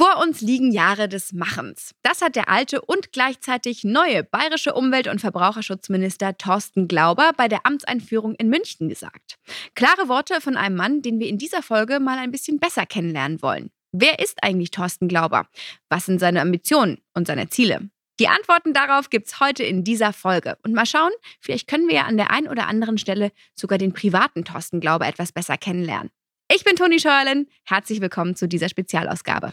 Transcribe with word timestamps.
Vor 0.00 0.16
uns 0.16 0.40
liegen 0.40 0.72
Jahre 0.72 1.10
des 1.10 1.34
Machens. 1.34 1.94
Das 2.02 2.22
hat 2.22 2.34
der 2.34 2.48
alte 2.48 2.80
und 2.80 3.12
gleichzeitig 3.12 3.84
neue 3.84 4.24
bayerische 4.24 4.72
Umwelt- 4.72 5.08
und 5.08 5.20
Verbraucherschutzminister 5.20 6.38
Thorsten 6.38 6.88
Glauber 6.88 7.32
bei 7.36 7.48
der 7.48 7.66
Amtseinführung 7.66 8.34
in 8.36 8.48
München 8.48 8.88
gesagt. 8.88 9.36
Klare 9.74 10.08
Worte 10.08 10.40
von 10.40 10.56
einem 10.56 10.76
Mann, 10.76 11.02
den 11.02 11.20
wir 11.20 11.28
in 11.28 11.36
dieser 11.36 11.62
Folge 11.62 12.00
mal 12.00 12.16
ein 12.16 12.30
bisschen 12.30 12.58
besser 12.58 12.86
kennenlernen 12.86 13.42
wollen. 13.42 13.70
Wer 13.92 14.20
ist 14.20 14.42
eigentlich 14.42 14.70
Thorsten 14.70 15.06
Glauber? 15.06 15.46
Was 15.90 16.06
sind 16.06 16.18
seine 16.18 16.40
Ambitionen 16.40 17.02
und 17.12 17.26
seine 17.26 17.50
Ziele? 17.50 17.90
Die 18.20 18.28
Antworten 18.28 18.72
darauf 18.72 19.10
gibt's 19.10 19.38
heute 19.38 19.64
in 19.64 19.84
dieser 19.84 20.14
Folge. 20.14 20.56
Und 20.62 20.72
mal 20.72 20.86
schauen, 20.86 21.12
vielleicht 21.40 21.68
können 21.68 21.88
wir 21.88 21.96
ja 21.96 22.04
an 22.04 22.16
der 22.16 22.30
einen 22.30 22.48
oder 22.48 22.68
anderen 22.68 22.96
Stelle 22.96 23.32
sogar 23.54 23.76
den 23.76 23.92
privaten 23.92 24.46
Thorsten 24.46 24.80
Glauber 24.80 25.06
etwas 25.06 25.32
besser 25.32 25.58
kennenlernen. 25.58 26.10
Ich 26.52 26.64
bin 26.64 26.74
Toni 26.74 26.98
Scheuerlen. 26.98 27.46
Herzlich 27.62 28.00
willkommen 28.00 28.34
zu 28.34 28.48
dieser 28.48 28.68
Spezialausgabe. 28.68 29.52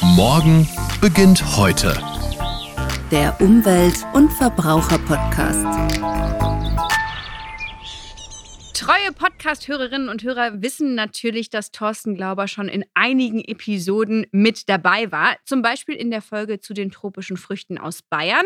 Morgen 0.00 0.68
beginnt 1.00 1.56
heute. 1.56 1.98
Der 3.10 3.40
Umwelt- 3.40 4.06
und 4.12 4.32
Verbraucher-Podcast. 4.32 5.66
Treue 8.74 9.12
Podcast-Hörerinnen 9.16 10.08
und 10.08 10.24
Hörer 10.24 10.60
wissen 10.60 10.96
natürlich, 10.96 11.48
dass 11.48 11.70
Thorsten 11.70 12.16
Glauber 12.16 12.48
schon 12.48 12.68
in 12.68 12.84
einigen 12.92 13.40
Episoden 13.40 14.26
mit 14.32 14.68
dabei 14.68 15.12
war. 15.12 15.36
Zum 15.44 15.62
Beispiel 15.62 15.94
in 15.94 16.10
der 16.10 16.20
Folge 16.20 16.58
zu 16.58 16.74
den 16.74 16.90
tropischen 16.90 17.36
Früchten 17.36 17.78
aus 17.78 18.02
Bayern 18.02 18.44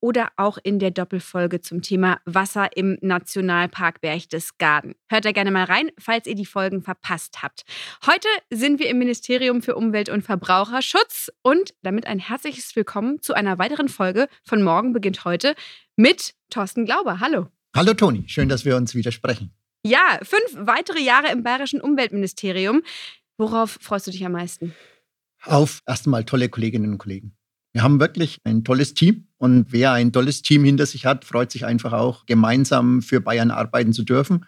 oder 0.00 0.32
auch 0.36 0.58
in 0.60 0.80
der 0.80 0.90
Doppelfolge 0.90 1.60
zum 1.60 1.82
Thema 1.82 2.18
Wasser 2.24 2.76
im 2.76 2.98
Nationalpark 3.00 4.00
Berchtesgaden. 4.00 4.96
Hört 5.08 5.24
da 5.24 5.30
gerne 5.30 5.52
mal 5.52 5.64
rein, 5.64 5.92
falls 6.00 6.26
ihr 6.26 6.34
die 6.34 6.46
Folgen 6.46 6.82
verpasst 6.82 7.40
habt. 7.40 7.62
Heute 8.04 8.28
sind 8.50 8.80
wir 8.80 8.88
im 8.88 8.98
Ministerium 8.98 9.62
für 9.62 9.76
Umwelt 9.76 10.08
und 10.08 10.22
Verbraucherschutz 10.22 11.30
und 11.42 11.74
damit 11.82 12.08
ein 12.08 12.18
herzliches 12.18 12.74
Willkommen 12.74 13.22
zu 13.22 13.34
einer 13.34 13.58
weiteren 13.58 13.88
Folge 13.88 14.26
von 14.42 14.64
Morgen 14.64 14.92
beginnt 14.92 15.24
heute 15.24 15.54
mit 15.94 16.34
Thorsten 16.50 16.86
Glauber. 16.86 17.20
Hallo. 17.20 17.46
Hallo 17.74 17.94
Toni, 17.94 18.24
schön, 18.26 18.48
dass 18.48 18.64
wir 18.64 18.76
uns 18.76 18.96
wieder 18.96 19.12
sprechen. 19.12 19.52
Ja, 19.84 20.18
fünf 20.22 20.66
weitere 20.66 21.00
Jahre 21.00 21.32
im 21.32 21.42
Bayerischen 21.42 21.80
Umweltministerium. 21.80 22.82
Worauf 23.38 23.78
freust 23.80 24.06
du 24.06 24.10
dich 24.10 24.24
am 24.24 24.32
meisten? 24.32 24.74
Auf 25.44 25.80
erstmal 25.86 26.24
tolle 26.24 26.50
Kolleginnen 26.50 26.92
und 26.92 26.98
Kollegen. 26.98 27.34
Wir 27.72 27.82
haben 27.82 28.00
wirklich 28.00 28.38
ein 28.44 28.64
tolles 28.64 28.94
Team 28.94 29.28
und 29.38 29.72
wer 29.72 29.92
ein 29.92 30.12
tolles 30.12 30.42
Team 30.42 30.64
hinter 30.64 30.84
sich 30.86 31.06
hat, 31.06 31.24
freut 31.24 31.50
sich 31.50 31.64
einfach 31.64 31.92
auch, 31.92 32.26
gemeinsam 32.26 33.00
für 33.00 33.20
Bayern 33.20 33.50
arbeiten 33.50 33.92
zu 33.92 34.02
dürfen. 34.02 34.44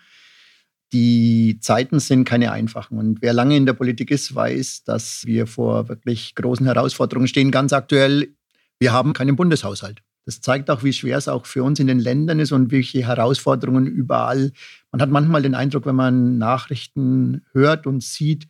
Die 0.92 1.58
Zeiten 1.60 2.00
sind 2.00 2.24
keine 2.24 2.52
einfachen 2.52 2.98
und 2.98 3.22
wer 3.22 3.32
lange 3.32 3.56
in 3.56 3.64
der 3.64 3.72
Politik 3.72 4.10
ist, 4.10 4.34
weiß, 4.34 4.84
dass 4.84 5.24
wir 5.24 5.46
vor 5.46 5.88
wirklich 5.88 6.34
großen 6.34 6.66
Herausforderungen 6.66 7.28
stehen. 7.28 7.50
Ganz 7.50 7.72
aktuell, 7.72 8.34
wir 8.78 8.92
haben 8.92 9.14
keinen 9.14 9.36
Bundeshaushalt. 9.36 10.02
Das 10.24 10.40
zeigt 10.40 10.70
auch, 10.70 10.84
wie 10.84 10.92
schwer 10.92 11.18
es 11.18 11.28
auch 11.28 11.46
für 11.46 11.64
uns 11.64 11.80
in 11.80 11.86
den 11.88 11.98
Ländern 11.98 12.38
ist 12.38 12.52
und 12.52 12.70
welche 12.70 13.06
Herausforderungen 13.06 13.86
überall. 13.86 14.52
Man 14.92 15.02
hat 15.02 15.10
manchmal 15.10 15.42
den 15.42 15.54
Eindruck, 15.54 15.86
wenn 15.86 15.96
man 15.96 16.38
Nachrichten 16.38 17.42
hört 17.52 17.86
und 17.86 18.02
sieht, 18.02 18.46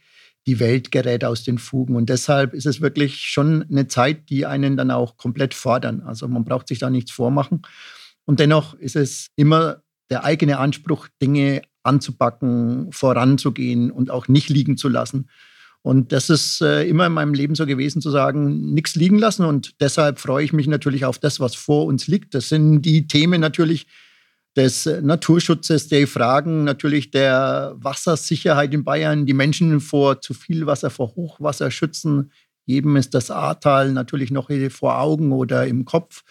die 0.47 0.61
Welt 0.61 0.91
gerät 0.91 1.25
aus 1.25 1.45
den 1.45 1.59
Fugen. 1.59 1.97
Und 1.97 2.09
deshalb 2.09 2.53
ist 2.53 2.67
es 2.67 2.81
wirklich 2.81 3.29
schon 3.29 3.65
eine 3.71 3.87
Zeit, 3.87 4.29
die 4.29 4.45
einen 4.45 4.77
dann 4.77 4.91
auch 4.91 5.17
komplett 5.17 5.55
fordern. 5.55 6.01
Also 6.03 6.29
man 6.29 6.45
braucht 6.45 6.69
sich 6.69 6.79
da 6.79 6.91
nichts 6.91 7.13
vormachen. 7.13 7.63
Und 8.25 8.41
dennoch 8.41 8.75
ist 8.75 8.97
es 8.97 9.29
immer 9.37 9.83
der 10.11 10.25
eigene 10.25 10.59
Anspruch, 10.59 11.09
Dinge 11.21 11.63
anzupacken, 11.85 12.93
voranzugehen 12.93 13.91
und 13.91 14.11
auch 14.11 14.29
nicht 14.29 14.49
liegen 14.49 14.77
zu 14.77 14.89
lassen. 14.89 15.29
Und 15.83 16.13
das 16.13 16.31
ist 16.31 16.61
äh, 16.63 16.85
immer 16.85 17.07
in 17.07 17.13
meinem 17.13 17.35
Leben 17.35 17.57
so 17.57 17.67
gewesen, 17.67 18.01
zu 18.01 18.11
sagen, 18.11 18.73
nichts 18.73 18.95
liegen 18.95 19.19
lassen. 19.19 19.45
Und 19.45 19.81
deshalb 19.81 20.21
freue 20.21 20.45
ich 20.45 20.53
mich 20.53 20.69
natürlich 20.69 21.05
auf 21.05 21.19
das, 21.19 21.41
was 21.41 21.57
vor 21.57 21.87
uns 21.87 22.07
liegt. 22.07 22.35
Das 22.35 22.49
sind 22.49 22.83
die 22.83 23.09
Themen 23.09 23.41
natürlich 23.41 23.89
des 24.57 24.87
Naturschutzes, 24.87 25.89
der 25.89 26.07
Fragen 26.07 26.65
natürlich 26.65 27.11
der 27.11 27.75
Wassersicherheit 27.77 28.73
in 28.75 28.85
Bayern, 28.85 29.27
die 29.27 29.33
Menschen 29.33 29.81
vor 29.81 30.21
zu 30.21 30.35
viel 30.35 30.67
Wasser, 30.67 30.91
vor 30.91 31.15
Hochwasser 31.17 31.71
schützen, 31.71 32.31
Jedem 32.65 32.97
ist 32.97 33.15
das 33.15 33.31
Ahrtal 33.31 33.93
natürlich 33.93 34.31
noch 34.31 34.51
vor 34.71 35.01
Augen 35.01 35.33
oder 35.33 35.67
im 35.67 35.85
Kopf. 35.85 36.23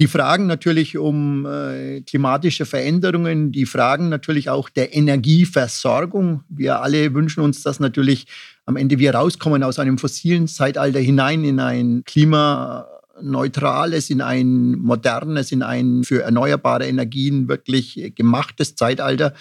Die 0.00 0.06
Fragen 0.06 0.46
natürlich 0.46 0.96
um 0.96 1.46
äh, 1.46 2.00
klimatische 2.00 2.64
Veränderungen, 2.64 3.52
die 3.52 3.66
Fragen 3.66 4.08
natürlich 4.08 4.48
auch 4.48 4.70
der 4.70 4.94
Energieversorgung. 4.94 6.42
Wir 6.48 6.80
alle 6.80 7.12
wünschen 7.12 7.42
uns, 7.42 7.62
dass 7.62 7.80
natürlich 7.80 8.26
am 8.64 8.76
Ende 8.76 8.98
wir 8.98 9.14
rauskommen 9.14 9.62
aus 9.62 9.78
einem 9.78 9.98
fossilen 9.98 10.48
Zeitalter 10.48 11.00
hinein 11.00 11.44
in 11.44 11.60
ein 11.60 12.02
klimaneutrales, 12.04 14.08
in 14.08 14.22
ein 14.22 14.78
modernes, 14.78 15.52
in 15.52 15.62
ein 15.62 16.02
für 16.04 16.22
erneuerbare 16.22 16.86
Energien 16.86 17.46
wirklich 17.46 18.14
gemachtes 18.14 18.74
Zeitalter. 18.74 19.34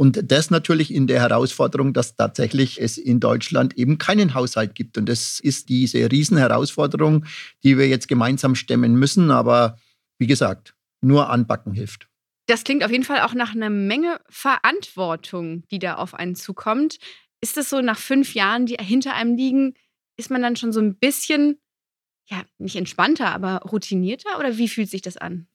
Und 0.00 0.32
das 0.32 0.50
natürlich 0.50 0.94
in 0.94 1.06
der 1.06 1.20
Herausforderung, 1.20 1.92
dass 1.92 2.16
tatsächlich 2.16 2.80
es 2.80 2.96
in 2.96 3.20
Deutschland 3.20 3.76
eben 3.76 3.98
keinen 3.98 4.32
Haushalt 4.32 4.74
gibt. 4.74 4.96
Und 4.96 5.10
das 5.10 5.40
ist 5.40 5.68
diese 5.68 6.10
Riesenherausforderung, 6.10 7.26
die 7.64 7.76
wir 7.76 7.86
jetzt 7.86 8.08
gemeinsam 8.08 8.54
stemmen 8.54 8.94
müssen. 8.94 9.30
Aber 9.30 9.76
wie 10.18 10.26
gesagt, 10.26 10.74
nur 11.02 11.28
anbacken 11.28 11.74
hilft. 11.74 12.08
Das 12.46 12.64
klingt 12.64 12.82
auf 12.82 12.90
jeden 12.90 13.04
Fall 13.04 13.20
auch 13.20 13.34
nach 13.34 13.54
einer 13.54 13.68
Menge 13.68 14.22
Verantwortung, 14.30 15.64
die 15.70 15.78
da 15.78 15.96
auf 15.96 16.14
einen 16.14 16.34
zukommt. 16.34 16.96
Ist 17.42 17.58
das 17.58 17.68
so 17.68 17.82
nach 17.82 17.98
fünf 17.98 18.32
Jahren, 18.32 18.64
die 18.64 18.78
hinter 18.80 19.14
einem 19.14 19.36
liegen, 19.36 19.74
ist 20.16 20.30
man 20.30 20.40
dann 20.40 20.56
schon 20.56 20.72
so 20.72 20.80
ein 20.80 20.96
bisschen, 20.96 21.60
ja, 22.24 22.42
nicht 22.56 22.76
entspannter, 22.76 23.34
aber 23.34 23.56
routinierter? 23.70 24.38
Oder 24.38 24.56
wie 24.56 24.68
fühlt 24.68 24.88
sich 24.88 25.02
das 25.02 25.18
an? 25.18 25.46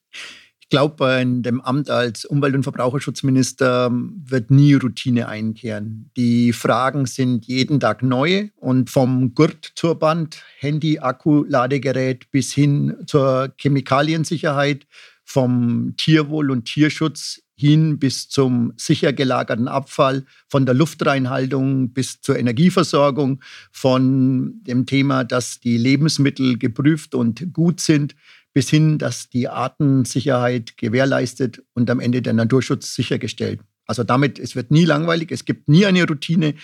Ich 0.66 0.70
glaube, 0.70 1.20
in 1.22 1.44
dem 1.44 1.60
Amt 1.60 1.90
als 1.90 2.24
Umwelt- 2.24 2.56
und 2.56 2.64
Verbraucherschutzminister 2.64 3.88
wird 3.92 4.50
nie 4.50 4.74
Routine 4.74 5.28
einkehren. 5.28 6.10
Die 6.16 6.52
Fragen 6.52 7.06
sind 7.06 7.46
jeden 7.46 7.78
Tag 7.78 8.02
neu 8.02 8.48
und 8.56 8.90
vom 8.90 9.32
Gurt 9.36 9.74
zur 9.76 9.96
Band, 9.96 10.42
Handy, 10.58 10.98
Akku, 10.98 11.44
Ladegerät 11.44 12.32
bis 12.32 12.52
hin 12.52 12.96
zur 13.06 13.54
Chemikaliensicherheit, 13.60 14.88
vom 15.22 15.94
Tierwohl 15.96 16.50
und 16.50 16.64
Tierschutz 16.64 17.42
hin 17.54 18.00
bis 18.00 18.28
zum 18.28 18.72
sicher 18.76 19.12
gelagerten 19.12 19.68
Abfall, 19.68 20.24
von 20.48 20.66
der 20.66 20.74
Luftreinhaltung 20.74 21.92
bis 21.92 22.20
zur 22.20 22.38
Energieversorgung, 22.38 23.40
von 23.70 24.62
dem 24.64 24.84
Thema, 24.84 25.22
dass 25.22 25.60
die 25.60 25.78
Lebensmittel 25.78 26.58
geprüft 26.58 27.14
und 27.14 27.52
gut 27.52 27.80
sind, 27.80 28.16
bis 28.56 28.70
hin, 28.70 28.96
dass 28.96 29.28
die 29.28 29.48
Artensicherheit 29.48 30.78
gewährleistet 30.78 31.62
und 31.74 31.90
am 31.90 32.00
Ende 32.00 32.22
der 32.22 32.32
Naturschutz 32.32 32.94
sichergestellt. 32.94 33.60
Also 33.84 34.02
damit, 34.02 34.38
es 34.38 34.56
wird 34.56 34.70
nie 34.70 34.86
langweilig, 34.86 35.30
es 35.30 35.44
gibt 35.44 35.68
nie 35.68 35.84
eine 35.84 36.08
Routine 36.08 36.54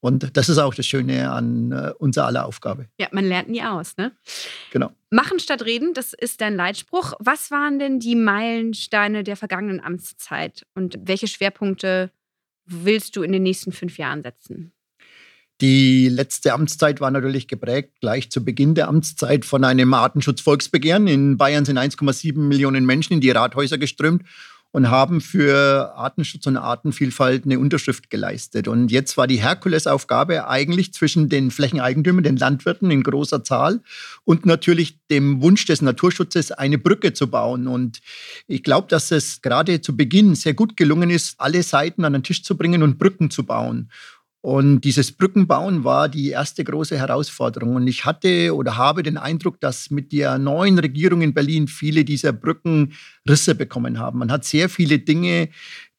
und 0.00 0.36
das 0.36 0.50
ist 0.50 0.58
auch 0.58 0.74
das 0.74 0.84
Schöne 0.84 1.30
an 1.30 1.72
äh, 1.72 1.92
unserer 1.98 2.26
aller 2.26 2.44
Aufgabe. 2.44 2.90
Ja, 3.00 3.08
man 3.12 3.24
lernt 3.24 3.48
nie 3.48 3.62
aus, 3.62 3.96
ne? 3.96 4.12
Genau. 4.72 4.92
Machen 5.08 5.38
statt 5.40 5.62
reden, 5.64 5.94
das 5.94 6.12
ist 6.12 6.42
dein 6.42 6.54
Leitspruch. 6.54 7.14
Was 7.18 7.50
waren 7.50 7.78
denn 7.78 7.98
die 7.98 8.14
Meilensteine 8.14 9.24
der 9.24 9.38
vergangenen 9.38 9.80
Amtszeit 9.80 10.66
und 10.74 10.98
welche 11.04 11.28
Schwerpunkte 11.28 12.10
willst 12.66 13.16
du 13.16 13.22
in 13.22 13.32
den 13.32 13.42
nächsten 13.42 13.72
fünf 13.72 13.96
Jahren 13.96 14.22
setzen? 14.22 14.74
Die 15.60 16.08
letzte 16.08 16.52
Amtszeit 16.52 17.00
war 17.00 17.10
natürlich 17.10 17.48
geprägt, 17.48 17.94
gleich 18.00 18.30
zu 18.30 18.44
Beginn 18.44 18.76
der 18.76 18.86
Amtszeit, 18.86 19.44
von 19.44 19.64
einem 19.64 19.92
Artenschutzvolksbegehren. 19.92 21.08
In 21.08 21.36
Bayern 21.36 21.64
sind 21.64 21.78
1,7 21.78 22.38
Millionen 22.38 22.86
Menschen 22.86 23.14
in 23.14 23.20
die 23.20 23.30
Rathäuser 23.30 23.76
geströmt 23.76 24.22
und 24.70 24.90
haben 24.90 25.20
für 25.20 25.94
Artenschutz 25.96 26.46
und 26.46 26.58
Artenvielfalt 26.58 27.44
eine 27.44 27.58
Unterschrift 27.58 28.10
geleistet. 28.10 28.68
Und 28.68 28.92
jetzt 28.92 29.16
war 29.16 29.26
die 29.26 29.40
Herkulesaufgabe 29.40 30.46
eigentlich 30.46 30.92
zwischen 30.92 31.28
den 31.28 31.50
Flächeneigentümern, 31.50 32.22
den 32.22 32.36
Landwirten 32.36 32.90
in 32.90 33.02
großer 33.02 33.42
Zahl 33.42 33.80
und 34.24 34.44
natürlich 34.44 34.98
dem 35.10 35.40
Wunsch 35.40 35.64
des 35.64 35.80
Naturschutzes, 35.80 36.52
eine 36.52 36.78
Brücke 36.78 37.14
zu 37.14 37.28
bauen. 37.28 37.66
Und 37.66 38.00
ich 38.46 38.62
glaube, 38.62 38.88
dass 38.88 39.10
es 39.10 39.40
gerade 39.40 39.80
zu 39.80 39.96
Beginn 39.96 40.34
sehr 40.34 40.54
gut 40.54 40.76
gelungen 40.76 41.08
ist, 41.08 41.40
alle 41.40 41.62
Seiten 41.62 42.04
an 42.04 42.12
den 42.12 42.22
Tisch 42.22 42.42
zu 42.42 42.56
bringen 42.56 42.82
und 42.82 42.98
Brücken 42.98 43.30
zu 43.30 43.44
bauen. 43.44 43.90
Und 44.40 44.82
dieses 44.82 45.10
Brückenbauen 45.10 45.82
war 45.82 46.08
die 46.08 46.28
erste 46.28 46.62
große 46.62 46.96
Herausforderung. 46.96 47.74
Und 47.74 47.88
ich 47.88 48.04
hatte 48.04 48.54
oder 48.54 48.76
habe 48.76 49.02
den 49.02 49.16
Eindruck, 49.16 49.60
dass 49.60 49.90
mit 49.90 50.12
der 50.12 50.38
neuen 50.38 50.78
Regierung 50.78 51.22
in 51.22 51.34
Berlin 51.34 51.66
viele 51.66 52.04
dieser 52.04 52.32
Brücken 52.32 52.92
Risse 53.28 53.54
bekommen 53.54 53.98
haben. 53.98 54.18
Man 54.18 54.32
hat 54.32 54.44
sehr 54.44 54.68
viele 54.68 54.98
Dinge 54.98 55.48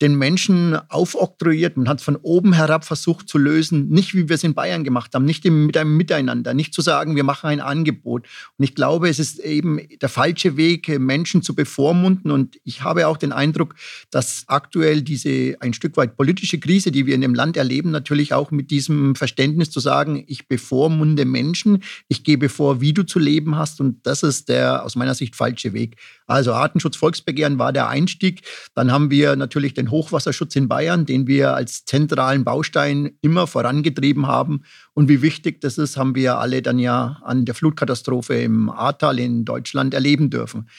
den 0.02 0.16
Menschen 0.16 0.78
aufoktroyiert. 0.90 1.76
Man 1.76 1.90
hat 1.90 2.02
von 2.02 2.16
oben 2.16 2.54
herab 2.54 2.86
versucht 2.86 3.28
zu 3.28 3.38
lösen, 3.38 3.90
nicht 3.90 4.16
wie 4.16 4.30
wir 4.30 4.36
es 4.36 4.44
in 4.44 4.54
Bayern 4.54 4.84
gemacht 4.84 5.14
haben, 5.14 5.26
nicht 5.26 5.44
mit 5.44 5.76
einem 5.76 5.98
Miteinander, 5.98 6.54
nicht 6.54 6.74
zu 6.74 6.82
sagen, 6.82 7.16
wir 7.18 7.26
machen 7.26 7.48
ein 7.48 7.60
Angebot. 7.60 8.26
Und 8.58 8.64
ich 8.64 8.76
glaube, 8.76 9.10
es 9.10 9.20
ist 9.20 9.40
eben 9.40 9.80
der 10.02 10.08
falsche 10.08 10.56
Weg, 10.56 10.88
Menschen 11.00 11.42
zu 11.42 11.54
bevormunden. 11.54 12.32
Und 12.32 12.60
ich 12.64 12.84
habe 12.84 13.08
auch 13.08 13.18
den 13.18 13.34
Eindruck, 13.34 13.76
dass 14.10 14.46
aktuell 14.48 15.02
diese 15.02 15.58
ein 15.60 15.74
Stück 15.74 15.98
weit 15.98 16.16
politische 16.16 16.60
Krise, 16.60 16.92
die 16.92 17.06
wir 17.06 17.16
in 17.16 17.22
dem 17.22 17.36
Land 17.36 17.58
erleben, 17.58 17.92
natürlich 17.92 18.34
auch 18.34 18.52
mit 18.52 18.72
diesem 18.72 19.16
Verständnis 19.16 19.70
zu 19.70 19.82
sagen, 19.82 20.24
ich 20.28 20.48
bevormunde 20.48 21.26
Menschen, 21.26 21.84
ich 22.08 22.24
gebe 22.24 22.48
vor, 22.48 22.80
wie 22.80 22.94
du 22.94 23.04
zu 23.04 23.20
leben 23.20 23.58
hast. 23.58 23.82
Und 23.82 24.06
das 24.06 24.24
ist 24.24 24.48
der 24.48 24.86
aus 24.86 24.96
meiner 24.96 25.14
Sicht 25.14 25.36
falsche 25.36 25.74
Weg. 25.74 25.98
Also 26.26 26.54
Artenschutz, 26.54 26.96
Volksbegehren 27.20 27.60
war 27.60 27.74
der 27.74 27.90
Einstieg. 27.90 28.42
Dann 28.74 28.92
haben 28.92 29.12
wir 29.12 29.36
natürlich 29.36 29.74
den 29.74 29.92
Hochwasserschutz 29.92 30.56
in 30.56 30.68
Bayern, 30.68 31.06
den 31.06 31.28
wir 31.28 31.54
als 31.54 31.86
zentralen 31.86 32.44
Baustein 32.44 33.12
immer 33.22 33.48
vorangetrieben 33.48 34.28
haben. 34.28 34.64
Und 34.94 35.10
wie 35.10 35.22
wichtig 35.22 35.62
das 35.62 35.78
ist, 35.78 35.98
haben 35.98 36.16
wir 36.16 36.38
alle 36.40 36.62
dann 36.62 36.80
ja 36.80 37.20
an 37.24 37.46
der 37.46 37.56
Flutkatastrophe 37.56 38.36
im 38.36 38.70
Ahrtal 38.70 39.20
in 39.20 39.46
Deutschland 39.46 39.94
erleben 39.94 40.30
dürfen. 40.30 40.70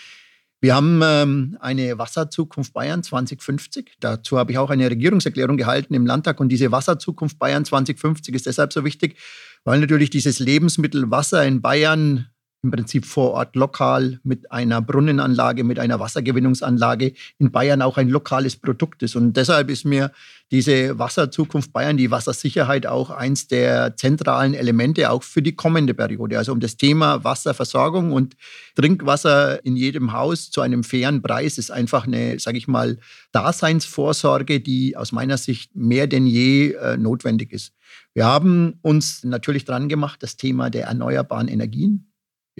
Wir 0.62 0.74
haben 0.74 1.00
ähm, 1.02 1.56
eine 1.60 1.96
Wasserzukunft 1.98 2.74
Bayern 2.74 3.02
2050. 3.02 3.96
Dazu 4.00 4.36
habe 4.36 4.52
ich 4.52 4.58
auch 4.58 4.68
eine 4.68 4.90
Regierungserklärung 4.90 5.56
gehalten 5.56 5.94
im 5.94 6.06
Landtag. 6.06 6.38
Und 6.38 6.50
diese 6.50 6.70
Wasserzukunft 6.70 7.38
Bayern 7.38 7.64
2050 7.64 8.34
ist 8.34 8.46
deshalb 8.46 8.72
so 8.72 8.84
wichtig, 8.84 9.16
weil 9.64 9.80
natürlich 9.80 10.10
dieses 10.10 10.38
Lebensmittel 10.38 11.10
Wasser 11.10 11.46
in 11.46 11.62
Bayern 11.62 12.26
im 12.62 12.70
Prinzip 12.70 13.06
vor 13.06 13.32
Ort 13.32 13.56
lokal 13.56 14.20
mit 14.22 14.52
einer 14.52 14.82
Brunnenanlage, 14.82 15.64
mit 15.64 15.78
einer 15.78 15.98
Wassergewinnungsanlage 15.98 17.14
in 17.38 17.50
Bayern 17.50 17.80
auch 17.80 17.96
ein 17.96 18.08
lokales 18.08 18.56
Produkt 18.56 19.02
ist. 19.02 19.16
Und 19.16 19.34
deshalb 19.36 19.70
ist 19.70 19.86
mir 19.86 20.12
diese 20.50 20.98
Wasserzukunft 20.98 21.72
Bayern, 21.72 21.96
die 21.96 22.10
Wassersicherheit 22.10 22.86
auch 22.86 23.10
eins 23.10 23.46
der 23.46 23.96
zentralen 23.96 24.52
Elemente 24.52 25.10
auch 25.10 25.22
für 25.22 25.40
die 25.40 25.54
kommende 25.54 25.94
Periode. 25.94 26.36
Also 26.36 26.52
um 26.52 26.60
das 26.60 26.76
Thema 26.76 27.24
Wasserversorgung 27.24 28.12
und 28.12 28.36
Trinkwasser 28.74 29.64
in 29.64 29.76
jedem 29.76 30.12
Haus 30.12 30.50
zu 30.50 30.60
einem 30.60 30.84
fairen 30.84 31.22
Preis 31.22 31.56
ist 31.56 31.70
einfach 31.70 32.06
eine, 32.06 32.38
sage 32.38 32.58
ich 32.58 32.68
mal, 32.68 32.98
Daseinsvorsorge, 33.32 34.60
die 34.60 34.96
aus 34.96 35.12
meiner 35.12 35.38
Sicht 35.38 35.74
mehr 35.74 36.06
denn 36.06 36.26
je 36.26 36.72
äh, 36.72 36.98
notwendig 36.98 37.52
ist. 37.52 37.72
Wir 38.12 38.26
haben 38.26 38.78
uns 38.82 39.24
natürlich 39.24 39.64
dran 39.64 39.88
gemacht, 39.88 40.22
das 40.22 40.36
Thema 40.36 40.68
der 40.68 40.86
erneuerbaren 40.86 41.48
Energien 41.48 42.09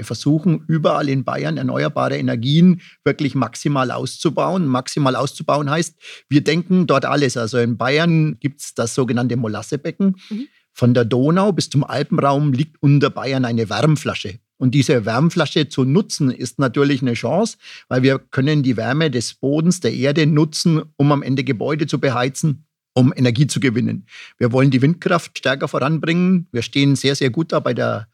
wir 0.01 0.07
versuchen 0.07 0.65
überall 0.67 1.11
in 1.11 1.25
Bayern 1.25 1.59
erneuerbare 1.59 2.17
Energien 2.17 2.81
wirklich 3.05 3.35
maximal 3.35 3.91
auszubauen. 3.91 4.67
Maximal 4.67 5.15
auszubauen 5.15 5.69
heißt, 5.69 5.95
wir 6.31 6.43
denken 6.43 6.87
dort 6.87 7.05
alles. 7.05 7.37
Also 7.37 7.59
in 7.59 7.77
Bayern 7.77 8.39
gibt 8.41 8.63
es 8.63 8.75
das 8.75 8.95
sogenannte 8.95 9.37
Molassebecken. 9.37 10.17
Mhm. 10.31 10.49
Von 10.73 10.95
der 10.95 11.05
Donau 11.05 11.53
bis 11.53 11.69
zum 11.69 11.85
Alpenraum 11.85 12.55
liegt 12.55 12.83
unter 12.83 13.11
Bayern 13.11 13.45
eine 13.45 13.69
Wärmflasche. 13.69 14.39
Und 14.57 14.75
diese 14.75 15.05
Wärmflasche 15.05 15.69
zu 15.69 15.85
nutzen, 15.85 16.31
ist 16.31 16.59
natürlich 16.59 17.03
eine 17.03 17.13
Chance, 17.13 17.59
weil 17.89 18.03
wir 18.03 18.19
können 18.19 18.63
die 18.63 18.79
Wärme 18.79 19.11
des 19.11 19.35
Bodens, 19.35 19.81
der 19.81 19.93
Erde 19.93 20.27
nutzen, 20.27 20.81
um 20.97 21.13
am 21.13 21.23
Ende 21.23 21.45
Gebäude 21.45 21.87
zu 21.87 22.01
beheizen, 22.01 22.65
um 22.95 23.13
Energie 23.15 23.47
zu 23.47 23.61
gewinnen. 23.61 24.07
Wir 24.39 24.51
wollen 24.51 24.71
die 24.71 24.81
Windkraft 24.81 25.37
stärker 25.37 25.69
voranbringen. 25.69 26.49
Wir 26.53 26.63
stehen 26.63 26.97
sehr, 26.97 27.17
sehr 27.17 27.29
gut 27.29 27.53
da 27.53 27.61
bei 27.61 27.75
der 27.75 28.09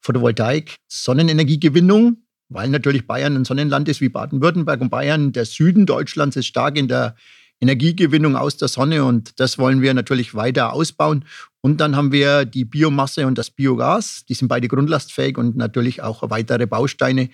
Photovoltaik, 0.00 0.76
Sonnenenergiegewinnung, 0.88 2.18
weil 2.48 2.68
natürlich 2.68 3.06
Bayern 3.06 3.36
ein 3.36 3.44
Sonnenland 3.44 3.88
ist 3.88 4.00
wie 4.00 4.08
Baden-Württemberg 4.08 4.80
und 4.80 4.90
Bayern. 4.90 5.32
Der 5.32 5.44
Süden 5.44 5.86
Deutschlands 5.86 6.36
ist 6.36 6.46
stark 6.46 6.76
in 6.76 6.88
der 6.88 7.14
Energiegewinnung 7.60 8.36
aus 8.36 8.56
der 8.56 8.68
Sonne 8.68 9.04
und 9.04 9.38
das 9.38 9.58
wollen 9.58 9.82
wir 9.82 9.92
natürlich 9.94 10.34
weiter 10.34 10.72
ausbauen. 10.72 11.24
Und 11.60 11.80
dann 11.80 11.94
haben 11.94 12.10
wir 12.10 12.46
die 12.46 12.64
Biomasse 12.64 13.26
und 13.26 13.36
das 13.36 13.50
Biogas, 13.50 14.24
die 14.26 14.34
sind 14.34 14.48
beide 14.48 14.66
grundlastfähig 14.66 15.36
und 15.36 15.56
natürlich 15.56 16.02
auch 16.02 16.28
weitere 16.30 16.66
Bausteine. 16.66 17.28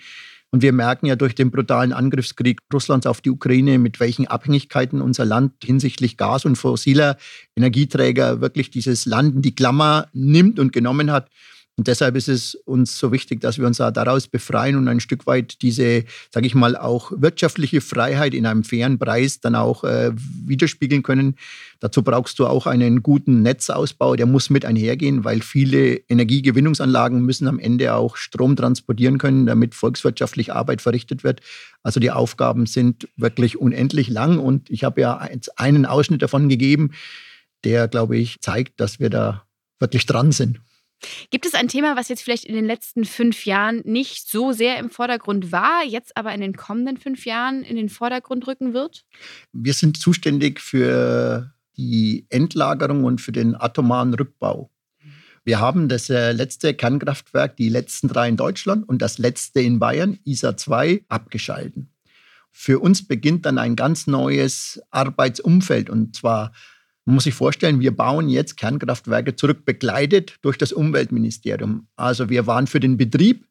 Und 0.51 0.61
wir 0.61 0.71
merken 0.71 1.07
ja 1.07 1.15
durch 1.15 1.35
den 1.35 1.51
brutalen 1.51 1.91
Angriffskrieg 1.93 2.59
Russlands 2.73 3.05
auf 3.05 3.21
die 3.21 3.29
Ukraine, 3.29 3.79
mit 3.79 3.99
welchen 3.99 4.27
Abhängigkeiten 4.27 5.01
unser 5.01 5.25
Land 5.25 5.53
hinsichtlich 5.63 6.15
Gas 6.15 6.45
und 6.45 6.57
fossiler 6.57 7.17
Energieträger 7.55 8.39
wirklich 8.39 8.69
dieses 8.69 9.05
Land 9.05 9.35
in 9.35 9.41
die 9.41 9.55
Klammer 9.55 10.07
nimmt 10.13 10.59
und 10.59 10.71
genommen 10.71 11.11
hat. 11.11 11.29
Und 11.77 11.87
deshalb 11.87 12.15
ist 12.15 12.27
es 12.27 12.55
uns 12.55 12.97
so 12.97 13.11
wichtig, 13.11 13.39
dass 13.39 13.59
wir 13.59 13.67
uns 13.67 13.77
daraus 13.77 14.27
befreien 14.27 14.77
und 14.77 14.87
ein 14.87 14.99
Stück 14.99 15.27
weit 15.27 15.61
diese, 15.61 16.05
sage 16.33 16.47
ich 16.47 16.55
mal, 16.55 16.75
auch 16.75 17.11
wirtschaftliche 17.15 17.81
Freiheit 17.81 18.33
in 18.33 18.47
einem 18.47 18.63
fairen 18.63 18.97
Preis 18.97 19.41
dann 19.41 19.53
auch 19.53 19.83
äh, 19.83 20.11
widerspiegeln 20.15 21.03
können. 21.03 21.35
Dazu 21.79 22.01
brauchst 22.01 22.39
du 22.39 22.47
auch 22.47 22.65
einen 22.65 23.03
guten 23.03 23.43
Netzausbau, 23.43 24.15
der 24.15 24.25
muss 24.25 24.49
mit 24.49 24.65
einhergehen, 24.65 25.23
weil 25.23 25.43
viele 25.43 25.97
Energiegewinnungsanlagen 26.09 27.21
müssen 27.21 27.47
am 27.47 27.59
Ende 27.59 27.93
auch 27.93 28.17
Strom 28.17 28.55
transportieren 28.55 29.19
können, 29.19 29.45
damit 29.45 29.75
volkswirtschaftlich 29.75 30.51
Arbeit 30.51 30.81
verrichtet 30.81 31.23
wird. 31.23 31.41
Also 31.83 31.99
die 31.99 32.09
Aufgaben 32.09 32.65
sind 32.65 33.07
wirklich 33.17 33.59
unendlich 33.59 34.09
lang 34.09 34.39
und 34.39 34.71
ich 34.71 34.83
habe 34.83 35.01
ja 35.01 35.29
einen 35.57 35.85
Ausschnitt 35.85 36.23
davon 36.23 36.49
gegeben, 36.49 36.89
der, 37.63 37.87
glaube 37.87 38.17
ich, 38.17 38.39
zeigt, 38.41 38.79
dass 38.79 38.99
wir 38.99 39.11
da 39.11 39.43
wirklich 39.79 40.07
dran 40.07 40.31
sind. 40.31 40.59
Gibt 41.29 41.45
es 41.45 41.53
ein 41.53 41.67
Thema, 41.67 41.95
was 41.95 42.09
jetzt 42.09 42.23
vielleicht 42.23 42.45
in 42.45 42.55
den 42.55 42.65
letzten 42.65 43.05
fünf 43.05 43.45
Jahren 43.45 43.81
nicht 43.85 44.29
so 44.29 44.51
sehr 44.51 44.77
im 44.77 44.89
Vordergrund 44.89 45.51
war, 45.51 45.83
jetzt 45.85 46.17
aber 46.17 46.33
in 46.33 46.41
den 46.41 46.55
kommenden 46.55 46.97
fünf 46.97 47.25
Jahren 47.25 47.63
in 47.63 47.75
den 47.75 47.89
Vordergrund 47.89 48.47
rücken 48.47 48.73
wird? 48.73 49.05
Wir 49.53 49.73
sind 49.73 49.97
zuständig 49.97 50.59
für 50.59 51.53
die 51.77 52.25
Endlagerung 52.29 53.03
und 53.03 53.21
für 53.21 53.31
den 53.31 53.55
atomaren 53.55 54.13
Rückbau. 54.13 54.71
Wir 55.43 55.59
haben 55.59 55.87
das 55.87 56.09
äh, 56.09 56.33
letzte 56.33 56.73
Kernkraftwerk, 56.73 57.55
die 57.55 57.69
letzten 57.69 58.09
drei 58.09 58.27
in 58.27 58.35
Deutschland 58.35 58.89
und 58.89 59.01
das 59.01 59.17
letzte 59.17 59.61
in 59.61 59.79
Bayern, 59.79 60.19
ISA 60.25 60.57
2, 60.57 61.05
abgeschalten. 61.07 61.89
Für 62.51 62.79
uns 62.79 63.07
beginnt 63.07 63.45
dann 63.45 63.57
ein 63.57 63.75
ganz 63.75 64.07
neues 64.07 64.81
Arbeitsumfeld 64.89 65.89
und 65.89 66.15
zwar 66.15 66.51
man 67.07 67.15
muss 67.15 67.23
sich 67.23 67.35
vorstellen, 67.35 67.79
wir 67.79 67.95
bauen 67.95 68.27
jetzt 68.27 68.57
Kernkraftwerke 68.57 69.33
zurück, 69.37 69.63
begleitet 69.63 70.39
durch 70.41 70.57
das 70.57 70.73
Umweltministerium. 70.73 71.87
Also 71.95 72.27
wir 72.27 72.47
waren 72.47 72.67
für 72.67 72.81
den 72.81 72.97
Betrieb 72.97 73.45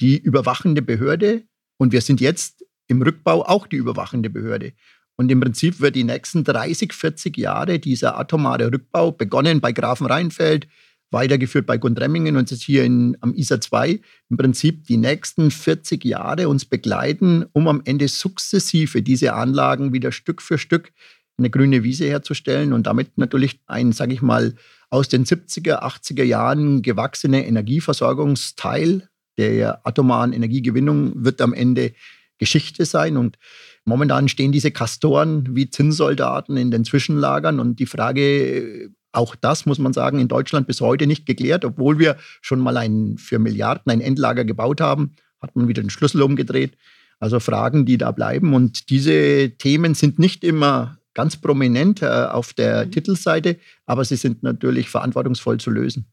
die 0.00 0.16
überwachende 0.16 0.80
Behörde 0.80 1.42
und 1.76 1.90
wir 1.90 2.02
sind 2.02 2.20
jetzt 2.20 2.64
im 2.86 3.02
Rückbau 3.02 3.42
auch 3.44 3.66
die 3.66 3.76
überwachende 3.76 4.30
Behörde. 4.30 4.74
Und 5.16 5.28
im 5.32 5.40
Prinzip 5.40 5.80
wird 5.80 5.96
die 5.96 6.04
nächsten 6.04 6.44
30, 6.44 6.92
40 6.92 7.36
Jahre 7.36 7.80
dieser 7.80 8.16
atomare 8.16 8.72
Rückbau, 8.72 9.10
begonnen 9.10 9.60
bei 9.60 9.72
Grafenrheinfeld, 9.72 10.68
weitergeführt 11.10 11.66
bei 11.66 11.78
Gundremmingen 11.78 12.36
und 12.36 12.52
jetzt 12.52 12.62
hier 12.62 12.84
in, 12.84 13.16
am 13.22 13.34
ISA 13.34 13.60
2, 13.60 14.00
im 14.28 14.36
Prinzip 14.36 14.84
die 14.84 14.96
nächsten 14.96 15.50
40 15.50 16.04
Jahre 16.04 16.48
uns 16.48 16.64
begleiten, 16.64 17.44
um 17.54 17.66
am 17.66 17.82
Ende 17.84 18.06
sukzessive 18.06 19.02
diese 19.02 19.34
Anlagen 19.34 19.92
wieder 19.92 20.12
Stück 20.12 20.40
für 20.40 20.58
Stück 20.58 20.92
eine 21.40 21.50
grüne 21.50 21.82
Wiese 21.82 22.06
herzustellen 22.06 22.72
und 22.72 22.86
damit 22.86 23.18
natürlich 23.18 23.60
ein, 23.66 23.90
sage 23.92 24.14
ich 24.14 24.22
mal, 24.22 24.54
aus 24.90 25.08
den 25.08 25.24
70er, 25.24 25.82
80er 25.82 26.22
Jahren 26.22 26.82
gewachsene 26.82 27.46
Energieversorgungsteil 27.46 29.08
der 29.38 29.86
atomaren 29.86 30.32
Energiegewinnung 30.32 31.24
wird 31.24 31.40
am 31.40 31.54
Ende 31.54 31.92
Geschichte 32.38 32.84
sein. 32.84 33.16
Und 33.16 33.38
momentan 33.84 34.28
stehen 34.28 34.52
diese 34.52 34.70
Kastoren 34.70 35.56
wie 35.56 35.70
Zinnsoldaten 35.70 36.56
in 36.56 36.70
den 36.70 36.84
Zwischenlagern. 36.84 37.60
Und 37.60 37.78
die 37.78 37.86
Frage, 37.86 38.90
auch 39.12 39.34
das 39.34 39.66
muss 39.66 39.78
man 39.78 39.92
sagen, 39.92 40.18
in 40.18 40.28
Deutschland 40.28 40.66
bis 40.66 40.80
heute 40.80 41.06
nicht 41.06 41.26
geklärt, 41.26 41.64
obwohl 41.64 41.98
wir 41.98 42.16
schon 42.42 42.60
mal 42.60 42.76
ein, 42.76 43.16
für 43.18 43.38
Milliarden 43.38 43.90
ein 43.90 44.00
Endlager 44.00 44.44
gebaut 44.44 44.80
haben, 44.80 45.12
hat 45.40 45.56
man 45.56 45.68
wieder 45.68 45.82
den 45.82 45.90
Schlüssel 45.90 46.22
umgedreht. 46.22 46.76
Also 47.18 47.40
Fragen, 47.40 47.86
die 47.86 47.98
da 47.98 48.12
bleiben. 48.12 48.54
Und 48.54 48.90
diese 48.90 49.50
Themen 49.58 49.94
sind 49.94 50.18
nicht 50.18 50.42
immer 50.42 50.99
ganz 51.20 51.36
prominent 51.36 52.00
äh, 52.00 52.06
auf 52.06 52.54
der 52.54 52.86
mhm. 52.86 52.92
Titelseite, 52.92 53.58
aber 53.84 54.06
sie 54.06 54.16
sind 54.16 54.42
natürlich 54.42 54.88
verantwortungsvoll 54.88 55.58
zu 55.60 55.70
lösen. 55.70 56.06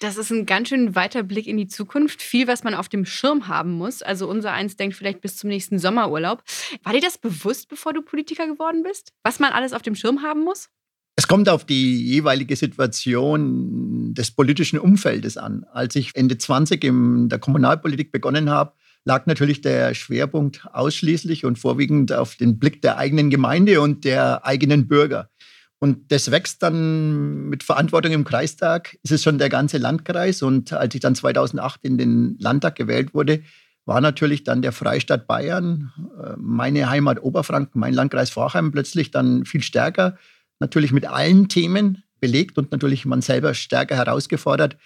Das 0.00 0.16
ist 0.16 0.32
ein 0.32 0.46
ganz 0.46 0.68
schön 0.68 0.96
weiter 0.96 1.22
Blick 1.22 1.46
in 1.46 1.56
die 1.56 1.68
Zukunft. 1.68 2.20
Viel, 2.20 2.48
was 2.48 2.64
man 2.64 2.74
auf 2.74 2.88
dem 2.88 3.06
Schirm 3.06 3.46
haben 3.46 3.72
muss. 3.72 4.02
Also 4.02 4.28
unser 4.28 4.52
eins 4.52 4.76
denkt 4.76 4.96
vielleicht 4.96 5.20
bis 5.20 5.36
zum 5.36 5.48
nächsten 5.48 5.78
Sommerurlaub. 5.78 6.42
War 6.82 6.92
dir 6.92 7.00
das 7.00 7.18
bewusst, 7.18 7.68
bevor 7.68 7.92
du 7.92 8.02
Politiker 8.02 8.48
geworden 8.48 8.82
bist? 8.82 9.12
Was 9.22 9.38
man 9.38 9.52
alles 9.52 9.72
auf 9.72 9.82
dem 9.82 9.94
Schirm 9.94 10.22
haben 10.22 10.42
muss? 10.42 10.68
Es 11.14 11.28
kommt 11.28 11.48
auf 11.48 11.64
die 11.64 12.04
jeweilige 12.04 12.56
Situation 12.56 14.12
des 14.12 14.32
politischen 14.32 14.80
Umfeldes 14.80 15.36
an. 15.38 15.64
Als 15.72 15.94
ich 15.94 16.10
Ende 16.14 16.36
20 16.36 16.82
in 16.84 17.28
der 17.28 17.38
Kommunalpolitik 17.38 18.10
begonnen 18.10 18.50
habe, 18.50 18.74
lag 19.06 19.26
natürlich 19.26 19.62
der 19.62 19.94
Schwerpunkt 19.94 20.66
ausschließlich 20.72 21.46
und 21.46 21.58
vorwiegend 21.58 22.12
auf 22.12 22.34
den 22.34 22.58
Blick 22.58 22.82
der 22.82 22.98
eigenen 22.98 23.30
Gemeinde 23.30 23.80
und 23.80 24.04
der 24.04 24.44
eigenen 24.44 24.88
Bürger. 24.88 25.30
Und 25.78 26.10
das 26.10 26.30
wächst 26.30 26.62
dann 26.62 27.48
mit 27.48 27.62
Verantwortung 27.62 28.12
im 28.12 28.24
Kreistag, 28.24 28.98
ist 29.02 29.12
es 29.12 29.22
schon 29.22 29.38
der 29.38 29.48
ganze 29.48 29.78
Landkreis. 29.78 30.42
Und 30.42 30.72
als 30.72 30.94
ich 30.94 31.00
dann 31.00 31.14
2008 31.14 31.84
in 31.84 31.98
den 31.98 32.36
Landtag 32.40 32.74
gewählt 32.74 33.14
wurde, 33.14 33.42
war 33.84 34.00
natürlich 34.00 34.42
dann 34.42 34.62
der 34.62 34.72
Freistaat 34.72 35.28
Bayern, 35.28 35.92
äh, 36.20 36.32
meine 36.36 36.90
Heimat 36.90 37.22
Oberfranken, 37.22 37.78
mein 37.78 37.94
Landkreis 37.94 38.30
Vorheim 38.30 38.72
plötzlich 38.72 39.12
dann 39.12 39.44
viel 39.44 39.62
stärker, 39.62 40.18
natürlich 40.58 40.90
mit 40.90 41.06
allen 41.06 41.48
Themen 41.48 42.02
belegt 42.18 42.58
und 42.58 42.72
natürlich 42.72 43.04
man 43.04 43.22
selber 43.22 43.54
stärker 43.54 43.94
herausgefordert. 43.94 44.76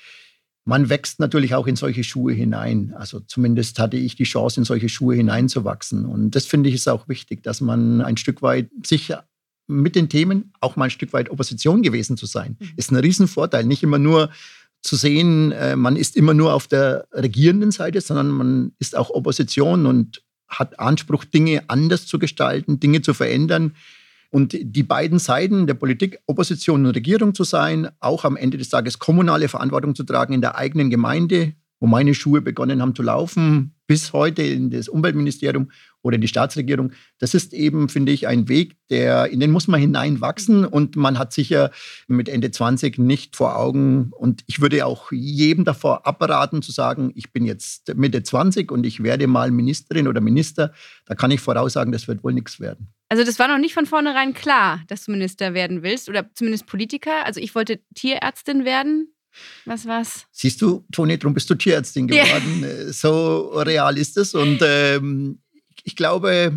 Man 0.70 0.88
wächst 0.88 1.18
natürlich 1.18 1.56
auch 1.56 1.66
in 1.66 1.74
solche 1.74 2.04
Schuhe 2.04 2.32
hinein. 2.32 2.94
Also 2.96 3.18
zumindest 3.18 3.80
hatte 3.80 3.96
ich 3.96 4.14
die 4.14 4.22
Chance, 4.22 4.60
in 4.60 4.64
solche 4.64 4.88
Schuhe 4.88 5.16
hineinzuwachsen. 5.16 6.06
Und 6.06 6.36
das 6.36 6.46
finde 6.46 6.68
ich 6.68 6.76
ist 6.76 6.88
auch 6.88 7.08
wichtig, 7.08 7.42
dass 7.42 7.60
man 7.60 8.00
ein 8.00 8.16
Stück 8.16 8.40
weit 8.40 8.70
sich 8.86 9.12
mit 9.66 9.96
den 9.96 10.08
Themen 10.08 10.52
auch 10.60 10.76
mal 10.76 10.84
ein 10.84 10.90
Stück 10.90 11.12
weit 11.12 11.28
Opposition 11.28 11.82
gewesen 11.82 12.16
zu 12.16 12.26
sein. 12.26 12.56
Mhm. 12.60 12.68
Ist 12.76 12.92
ein 12.92 12.96
Riesenvorteil. 12.96 13.64
Nicht 13.64 13.82
immer 13.82 13.98
nur 13.98 14.30
zu 14.80 14.94
sehen, 14.94 15.50
äh, 15.50 15.74
man 15.74 15.96
ist 15.96 16.16
immer 16.16 16.34
nur 16.34 16.54
auf 16.54 16.68
der 16.68 17.08
regierenden 17.12 17.72
Seite, 17.72 18.00
sondern 18.00 18.28
man 18.28 18.72
ist 18.78 18.96
auch 18.96 19.10
Opposition 19.10 19.86
und 19.86 20.22
hat 20.46 20.78
Anspruch, 20.78 21.24
Dinge 21.24 21.64
anders 21.66 22.06
zu 22.06 22.20
gestalten, 22.20 22.78
Dinge 22.78 23.02
zu 23.02 23.12
verändern. 23.12 23.74
Und 24.30 24.56
die 24.60 24.82
beiden 24.84 25.18
Seiten 25.18 25.66
der 25.66 25.74
Politik, 25.74 26.20
Opposition 26.26 26.86
und 26.86 26.94
Regierung 26.94 27.34
zu 27.34 27.44
sein, 27.44 27.88
auch 27.98 28.24
am 28.24 28.36
Ende 28.36 28.58
des 28.58 28.68
Tages 28.68 28.98
kommunale 28.98 29.48
Verantwortung 29.48 29.94
zu 29.94 30.04
tragen 30.04 30.34
in 30.34 30.40
der 30.40 30.56
eigenen 30.56 30.88
Gemeinde, 30.88 31.54
wo 31.80 31.86
meine 31.86 32.14
Schuhe 32.14 32.40
begonnen 32.40 32.80
haben 32.80 32.94
zu 32.94 33.02
laufen, 33.02 33.74
bis 33.86 34.12
heute 34.12 34.42
in 34.42 34.70
das 34.70 34.88
Umweltministerium 34.88 35.70
oder 36.02 36.18
die 36.18 36.28
Staatsregierung. 36.28 36.92
Das 37.18 37.34
ist 37.34 37.52
eben, 37.52 37.88
finde 37.88 38.12
ich, 38.12 38.28
ein 38.28 38.48
Weg, 38.48 38.76
der, 38.88 39.30
in 39.30 39.40
den 39.40 39.50
muss 39.50 39.66
man 39.66 39.80
hineinwachsen 39.80 40.64
und 40.64 40.94
man 40.94 41.18
hat 41.18 41.32
sicher 41.32 41.70
mit 42.06 42.28
Ende 42.28 42.50
20 42.50 42.98
nicht 42.98 43.34
vor 43.34 43.58
Augen 43.58 44.12
und 44.12 44.44
ich 44.46 44.60
würde 44.60 44.86
auch 44.86 45.10
jedem 45.10 45.64
davor 45.64 46.06
abraten 46.06 46.62
zu 46.62 46.70
sagen, 46.70 47.10
ich 47.14 47.32
bin 47.32 47.44
jetzt 47.44 47.94
Mitte 47.96 48.22
20 48.22 48.70
und 48.70 48.84
ich 48.84 49.02
werde 49.02 49.26
mal 49.26 49.50
Ministerin 49.50 50.06
oder 50.06 50.20
Minister. 50.20 50.72
Da 51.06 51.14
kann 51.14 51.30
ich 51.30 51.40
voraussagen, 51.40 51.92
das 51.92 52.06
wird 52.06 52.22
wohl 52.22 52.34
nichts 52.34 52.60
werden. 52.60 52.92
Also 53.10 53.24
das 53.24 53.40
war 53.40 53.48
noch 53.48 53.58
nicht 53.58 53.74
von 53.74 53.86
vornherein 53.86 54.34
klar, 54.34 54.82
dass 54.86 55.04
du 55.04 55.10
Minister 55.10 55.52
werden 55.52 55.82
willst 55.82 56.08
oder 56.08 56.30
zumindest 56.32 56.66
Politiker. 56.66 57.26
Also 57.26 57.40
ich 57.40 57.56
wollte 57.56 57.80
Tierärztin 57.96 58.64
werden. 58.64 59.12
Was 59.64 59.84
war's? 59.86 60.26
Siehst 60.30 60.62
du, 60.62 60.86
Toni, 60.92 61.18
darum 61.18 61.34
bist 61.34 61.50
du 61.50 61.56
Tierärztin 61.56 62.06
geworden. 62.06 62.62
Yeah. 62.62 62.92
So 62.92 63.48
real 63.56 63.98
ist 63.98 64.16
es. 64.16 64.34
Und 64.34 64.60
ähm, 64.62 65.40
ich 65.82 65.96
glaube, 65.96 66.56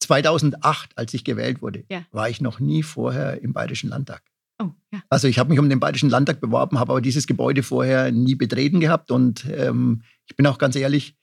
2008, 0.00 0.90
als 0.96 1.14
ich 1.14 1.24
gewählt 1.24 1.62
wurde, 1.62 1.84
ja. 1.90 2.04
war 2.12 2.30
ich 2.30 2.40
noch 2.40 2.60
nie 2.60 2.84
vorher 2.84 3.42
im 3.42 3.52
Bayerischen 3.52 3.90
Landtag. 3.90 4.22
Oh, 4.60 4.70
ja. 4.92 5.02
Also 5.08 5.26
ich 5.26 5.40
habe 5.40 5.50
mich 5.50 5.58
um 5.58 5.68
den 5.68 5.80
Bayerischen 5.80 6.10
Landtag 6.10 6.40
beworben, 6.40 6.78
habe 6.78 6.92
aber 6.92 7.00
dieses 7.00 7.26
Gebäude 7.26 7.64
vorher 7.64 8.12
nie 8.12 8.36
betreten 8.36 8.78
gehabt. 8.78 9.10
Und 9.10 9.46
ähm, 9.46 10.02
ich 10.26 10.36
bin 10.36 10.46
auch 10.46 10.58
ganz 10.58 10.76
ehrlich, 10.76 11.16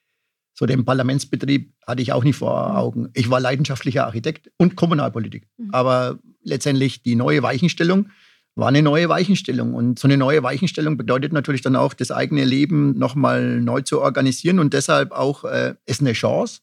so 0.58 0.66
den 0.66 0.86
Parlamentsbetrieb 0.86 1.72
hatte 1.86 2.02
ich 2.02 2.14
auch 2.14 2.24
nicht 2.24 2.38
vor 2.38 2.70
mhm. 2.70 2.76
Augen. 2.76 3.10
Ich 3.14 3.30
war 3.30 3.40
leidenschaftlicher 3.40 4.06
Architekt 4.06 4.50
und 4.58 4.76
Kommunalpolitik. 4.76 5.48
Mhm. 5.58 5.70
Aber 5.72 6.18
letztendlich 6.44 7.04
die 7.04 7.16
neue 7.16 7.44
Weichenstellung 7.44 8.10
war 8.56 8.70
eine 8.70 8.82
neue 8.82 9.08
Weichenstellung. 9.08 9.76
Und 9.76 10.00
so 10.00 10.08
eine 10.08 10.18
neue 10.18 10.42
Weichenstellung 10.42 10.98
bedeutet 10.98 11.32
natürlich 11.32 11.62
dann 11.62 11.76
auch, 11.76 11.94
das 11.94 12.10
eigene 12.10 12.44
Leben 12.44 12.98
nochmal 12.98 13.62
neu 13.62 13.82
zu 13.82 14.02
organisieren 14.02 14.58
und 14.58 14.74
deshalb 14.74 15.12
auch 15.12 15.44
äh, 15.44 15.76
ist 15.86 16.02
eine 16.02 16.14
Chance. 16.14 16.62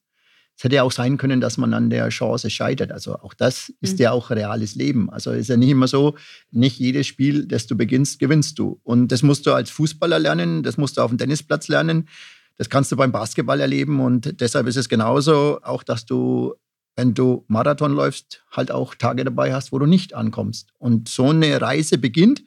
Es 0.57 0.65
hätte 0.65 0.77
ja 0.77 0.83
auch 0.83 0.93
sein 0.93 1.17
können, 1.17 1.41
dass 1.41 1.57
man 1.57 1.73
an 1.73 1.91
der 1.91 2.09
Chance 2.09 2.51
scheitert. 2.51 2.91
Also 2.91 3.15
auch 3.21 3.35
das 3.35 3.73
ist 3.81 3.99
mhm. 3.99 4.03
ja 4.03 4.11
auch 4.11 4.31
reales 4.31 4.75
Leben. 4.75 5.09
Also 5.09 5.31
ist 5.31 5.49
ja 5.49 5.57
nicht 5.57 5.71
immer 5.71 5.87
so, 5.87 6.17
nicht 6.51 6.81
jedes 6.81 7.07
Spiel, 7.07 7.47
das 7.47 7.69
du 7.69 7.77
beginnst, 7.77 8.19
gewinnst 8.19 8.59
du. 8.59 8.81
Und 8.83 9.09
das 9.13 9.23
musst 9.23 9.47
du 9.47 9.53
als 9.53 9.71
Fußballer 9.71 10.19
lernen, 10.19 10.65
das 10.65 10.77
musst 10.77 10.97
du 10.97 11.01
auf 11.01 11.11
dem 11.11 11.19
Tennisplatz 11.19 11.69
lernen, 11.69 12.09
das 12.57 12.69
kannst 12.71 12.93
du 12.93 12.97
beim 12.97 13.13
Basketball 13.13 13.61
erleben. 13.61 14.01
Und 14.01 14.41
deshalb 14.41 14.67
ist 14.67 14.77
es 14.77 14.89
genauso, 14.89 15.61
auch 15.63 15.83
dass 15.83 16.07
du, 16.07 16.55
wenn 16.97 17.15
du 17.15 17.45
Marathon 17.49 17.93
läufst, 17.93 18.45
halt 18.51 18.71
auch 18.71 18.95
Tage 18.95 19.25
dabei 19.25 19.53
hast, 19.53 19.73
wo 19.73 19.79
du 19.79 19.87
nicht 19.87 20.15
ankommst. 20.15 20.71
Und 20.79 21.09
so 21.09 21.31
eine 21.31 21.61
Reise 21.61 21.99
beginnt. 21.99 22.45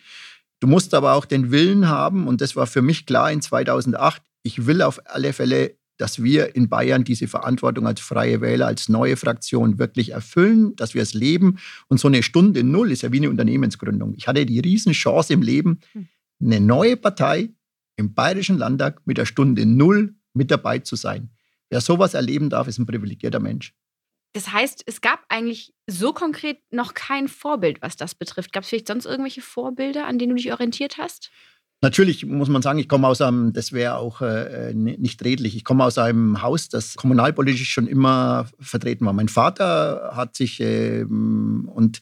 Du 0.60 0.68
musst 0.68 0.94
aber 0.94 1.14
auch 1.14 1.26
den 1.26 1.52
Willen 1.52 1.88
haben, 1.88 2.28
und 2.28 2.42
das 2.42 2.56
war 2.56 2.66
für 2.66 2.82
mich 2.82 3.06
klar 3.06 3.32
in 3.32 3.42
2008, 3.42 4.22
ich 4.44 4.66
will 4.66 4.82
auf 4.82 5.00
alle 5.06 5.34
Fälle 5.34 5.78
dass 5.98 6.22
wir 6.22 6.56
in 6.56 6.70
Bayern 6.70 7.04
diese 7.04 7.28
Verantwortung 7.28 7.88
als 7.88 8.00
freie 8.00 8.40
Wähler, 8.40 8.68
als 8.68 8.88
neue 8.88 9.18
Fraktion 9.18 9.80
wirklich 9.80 10.12
erfüllen, 10.12 10.76
dass 10.76 10.94
wir 10.94 11.02
es 11.02 11.14
leben. 11.14 11.58
Und 11.88 12.00
so 12.00 12.08
eine 12.08 12.24
Stunde 12.24 12.64
Null 12.64 12.92
ist 12.92 13.02
ja 13.02 13.12
wie 13.12 13.18
eine 13.18 13.30
Unternehmensgründung. 13.30 14.14
Ich 14.16 14.28
hatte 14.28 14.46
die 14.46 14.60
Riesenchance 14.60 15.34
im 15.34 15.42
Leben, 15.42 15.80
hm. 15.94 16.08
eine 16.40 16.60
neue 16.62 16.98
Partei 16.98 17.50
im 17.98 18.14
Bayerischen 18.14 18.58
Landtag 18.58 19.02
mit 19.06 19.18
der 19.18 19.26
Stunde 19.26 19.66
Null 19.66 20.16
mit 20.34 20.50
dabei 20.52 20.80
zu 20.80 20.96
sein. 20.96 21.32
Wer 21.70 21.82
sowas 21.82 22.14
erleben 22.14 22.50
darf, 22.50 22.68
ist 22.68 22.78
ein 22.78 22.86
privilegierter 22.86 23.40
Mensch. 23.42 23.74
Das 24.34 24.54
heißt, 24.54 24.84
es 24.86 25.02
gab 25.02 25.26
eigentlich 25.30 25.74
so 25.88 26.14
konkret 26.14 26.60
noch 26.72 26.94
kein 26.94 27.28
Vorbild, 27.28 27.82
was 27.82 27.98
das 27.98 28.14
betrifft. 28.14 28.54
Gab 28.54 28.64
es 28.64 28.70
vielleicht 28.70 28.88
sonst 28.88 29.06
irgendwelche 29.06 29.42
Vorbilder, 29.42 30.06
an 30.06 30.20
denen 30.20 30.30
du 30.30 30.36
dich 30.36 30.54
orientiert 30.54 30.98
hast? 30.98 31.32
Natürlich 31.82 32.26
muss 32.26 32.50
man 32.50 32.64
sagen, 32.64 32.80
ich 32.80 32.90
komme 32.90 33.08
aus 33.08 33.22
einem, 33.22 33.54
das 33.54 33.72
wäre 33.72 33.98
auch 33.98 34.22
äh, 34.22 34.74
nicht 34.74 35.24
redlich, 35.24 35.56
ich 35.56 35.64
komme 35.64 35.84
aus 35.84 36.00
einem 36.00 36.42
Haus, 36.42 36.70
das 36.70 36.96
kommunalpolitisch 36.96 37.70
schon 37.70 37.86
immer 37.86 38.48
vertreten 38.60 39.06
war. 39.06 39.14
Mein 39.14 39.28
Vater 39.28 40.14
hat 40.16 40.36
sich 40.36 40.60
äh, 40.60 41.04
und 41.04 42.02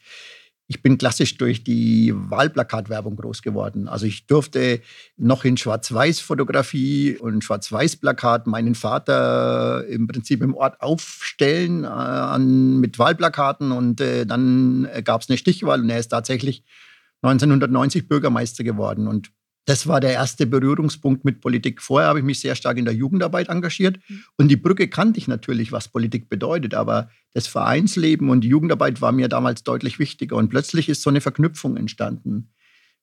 ich 0.67 0.81
bin 0.81 0.97
klassisch 0.97 1.37
durch 1.37 1.63
die 1.63 2.11
Wahlplakatwerbung 2.15 3.15
groß 3.15 3.41
geworden. 3.43 3.87
Also 3.87 4.07
ich 4.07 4.25
durfte 4.25 4.81
noch 5.15 5.45
in 5.45 5.57
Schwarz-Weiß-Fotografie 5.57 7.17
und 7.19 7.43
Schwarz-Weiß-Plakat 7.43 8.47
meinen 8.47 8.73
Vater 8.73 9.85
im 9.87 10.07
Prinzip 10.07 10.41
im 10.41 10.55
Ort 10.55 10.81
aufstellen 10.81 11.83
äh, 11.83 11.87
an, 11.87 12.79
mit 12.79 12.97
Wahlplakaten 12.97 13.71
und 13.71 14.01
äh, 14.01 14.25
dann 14.25 14.87
gab 15.03 15.21
es 15.21 15.29
eine 15.29 15.37
Stichwahl 15.37 15.81
und 15.81 15.89
er 15.89 15.99
ist 15.99 16.09
tatsächlich 16.09 16.63
1990 17.21 18.07
Bürgermeister 18.07 18.63
geworden. 18.63 19.07
Und 19.07 19.31
das 19.65 19.87
war 19.87 19.99
der 19.99 20.11
erste 20.11 20.45
Berührungspunkt 20.45 21.25
mit 21.25 21.41
Politik. 21.41 21.81
Vorher 21.81 22.09
habe 22.09 22.19
ich 22.19 22.25
mich 22.25 22.39
sehr 22.39 22.55
stark 22.55 22.77
in 22.77 22.85
der 22.85 22.93
Jugendarbeit 22.93 23.49
engagiert. 23.49 23.99
Mhm. 24.07 24.23
Und 24.37 24.47
die 24.47 24.57
Brücke 24.57 24.87
kannte 24.87 25.17
ich 25.17 25.27
natürlich, 25.27 25.71
was 25.71 25.87
Politik 25.87 26.29
bedeutet. 26.29 26.75
Aber 26.75 27.09
das 27.33 27.47
Vereinsleben 27.47 28.29
und 28.29 28.41
die 28.41 28.47
Jugendarbeit 28.47 29.01
war 29.01 29.11
mir 29.11 29.27
damals 29.27 29.63
deutlich 29.63 29.97
wichtiger. 29.97 30.35
Und 30.35 30.49
plötzlich 30.49 30.87
ist 30.87 31.01
so 31.01 31.09
eine 31.09 31.19
Verknüpfung 31.19 31.77
entstanden. 31.77 32.51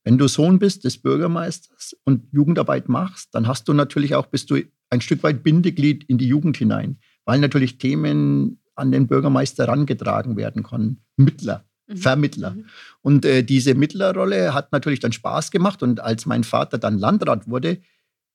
Wenn 0.04 0.19
du 0.19 0.28
Sohn 0.28 0.59
bist 0.59 0.85
des 0.85 0.99
Bürgermeisters 0.99 1.97
und 2.04 2.33
Jugendarbeit 2.33 2.88
machst, 2.88 3.35
dann 3.35 3.47
hast 3.47 3.69
du 3.69 3.73
natürlich 3.73 4.14
auch, 4.14 4.26
bist 4.26 4.50
du 4.50 4.61
ein 4.90 5.00
Stück 5.00 5.23
weit 5.23 5.42
Bindeglied 5.42 6.04
in 6.04 6.19
die 6.19 6.26
Jugend 6.26 6.57
hinein, 6.57 6.99
weil 7.25 7.38
natürlich 7.40 7.78
Themen 7.78 8.61
an 8.75 8.90
den 8.90 9.07
Bürgermeister 9.07 9.66
herangetragen 9.66 10.37
werden 10.37 10.62
können. 10.62 11.04
Mittler. 11.16 11.64
Mhm. 11.87 11.97
Vermittler. 11.97 12.51
Mhm. 12.51 12.65
Und 13.03 13.25
äh, 13.25 13.43
diese 13.43 13.75
Mittlerrolle 13.75 14.55
hat 14.55 14.73
natürlich 14.73 15.01
dann 15.01 15.12
Spaß 15.12 15.51
gemacht. 15.51 15.83
Und 15.83 16.01
als 16.01 16.27
mein 16.27 16.45
Vater 16.45 16.79
dann 16.79 16.99
Landrat 16.99 17.49
wurde, 17.49 17.79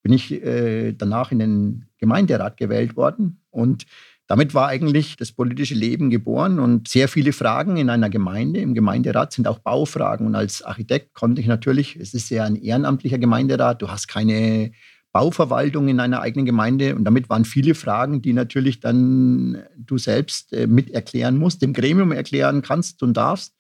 bin 0.04 0.14
ich 0.14 0.32
äh, 0.32 0.94
danach 0.94 1.32
in 1.32 1.40
den 1.40 1.86
Gemeinderat 1.98 2.58
gewählt 2.58 2.96
worden. 2.96 3.42
Und 3.50 3.86
damit 4.28 4.54
war 4.54 4.68
eigentlich 4.68 5.16
das 5.16 5.32
politische 5.32 5.74
Leben 5.74 6.10
geboren 6.10 6.60
und 6.60 6.90
sehr 6.90 7.08
viele 7.08 7.32
Fragen 7.32 7.78
in 7.78 7.90
einer 7.90 8.10
Gemeinde, 8.10 8.60
im 8.60 8.74
Gemeinderat 8.74 9.32
sind 9.32 9.48
auch 9.48 9.60
Baufragen. 9.60 10.28
Und 10.28 10.36
als 10.36 10.62
Architekt 10.62 11.14
konnte 11.14 11.40
ich 11.40 11.48
natürlich, 11.48 11.96
es 11.96 12.14
ist 12.14 12.30
ja 12.30 12.44
ein 12.44 12.58
ehrenamtlicher 12.58 13.18
Gemeinderat, 13.18 13.82
du 13.82 13.90
hast 13.90 14.08
keine 14.08 14.72
Bauverwaltung 15.12 15.88
in 15.88 16.00
einer 16.00 16.22
eigenen 16.22 16.46
Gemeinde. 16.46 16.96
Und 16.96 17.06
damit 17.06 17.30
waren 17.30 17.46
viele 17.46 17.76
Fragen, 17.76 18.22
die 18.22 18.34
natürlich 18.34 18.80
dann 18.80 19.64
du 19.78 19.98
selbst 19.98 20.54
äh, 20.54 20.68
mit 20.68 20.92
erklären 20.92 21.38
musst, 21.38 21.62
dem 21.62 21.74
Gremium 21.74 22.12
erklären 22.12 22.62
kannst 22.62 23.02
und 23.04 23.16
darfst. 23.16 23.56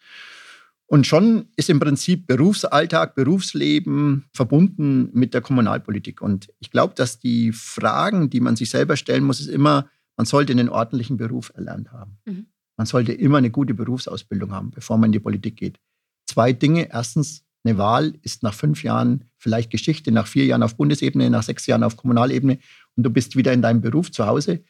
Und 0.90 1.06
schon 1.06 1.48
ist 1.58 1.70
im 1.70 1.82
Prinzip 1.82 2.28
Berufsalltag, 2.28 3.14
Berufsleben 3.16 4.26
verbunden 4.34 5.10
mit 5.14 5.34
der 5.34 5.42
Kommunalpolitik. 5.42 6.22
Und 6.22 6.48
ich 6.60 6.72
glaube, 6.72 6.94
dass 6.96 7.20
die 7.20 7.52
Fragen, 7.52 8.30
die 8.30 8.40
man 8.40 8.56
sich 8.56 8.70
selber 8.70 8.96
stellen 8.96 9.26
muss, 9.26 9.42
ist 9.42 9.50
immer, 9.50 9.90
man 10.16 10.26
sollte 10.26 10.54
einen 10.54 10.70
ordentlichen 10.70 11.18
Beruf 11.18 11.52
erlernt 11.54 11.92
haben. 11.92 12.18
Mhm. 12.26 12.48
Man 12.78 12.88
sollte 12.88 13.12
immer 13.12 13.40
eine 13.40 13.50
gute 13.50 13.74
Berufsausbildung 13.74 14.52
haben, 14.52 14.72
bevor 14.72 14.98
man 14.98 15.10
in 15.10 15.14
die 15.14 15.20
Politik 15.20 15.58
geht. 15.58 15.78
Zwei 16.26 16.54
Dinge. 16.54 16.90
Erstens, 16.90 17.44
eine 17.68 17.78
Wahl 17.78 18.14
ist 18.22 18.44
nach 18.44 18.54
fünf 18.54 18.84
Jahren 18.84 19.26
vielleicht 19.38 19.70
Geschichte, 19.70 20.12
nach 20.12 20.28
vier 20.28 20.46
Jahren 20.46 20.64
auf 20.64 20.76
Bundesebene, 20.76 21.30
nach 21.30 21.44
sechs 21.44 21.66
Jahren 21.68 21.84
auf 21.84 21.98
Kommunalebene 21.98 22.60
und 22.96 23.04
du 23.04 23.10
bist 23.10 23.36
wieder 23.36 23.54
in 23.54 23.62
deinem 23.62 23.82
Beruf 23.82 24.12
zu 24.12 24.26
Hause. 24.26 24.64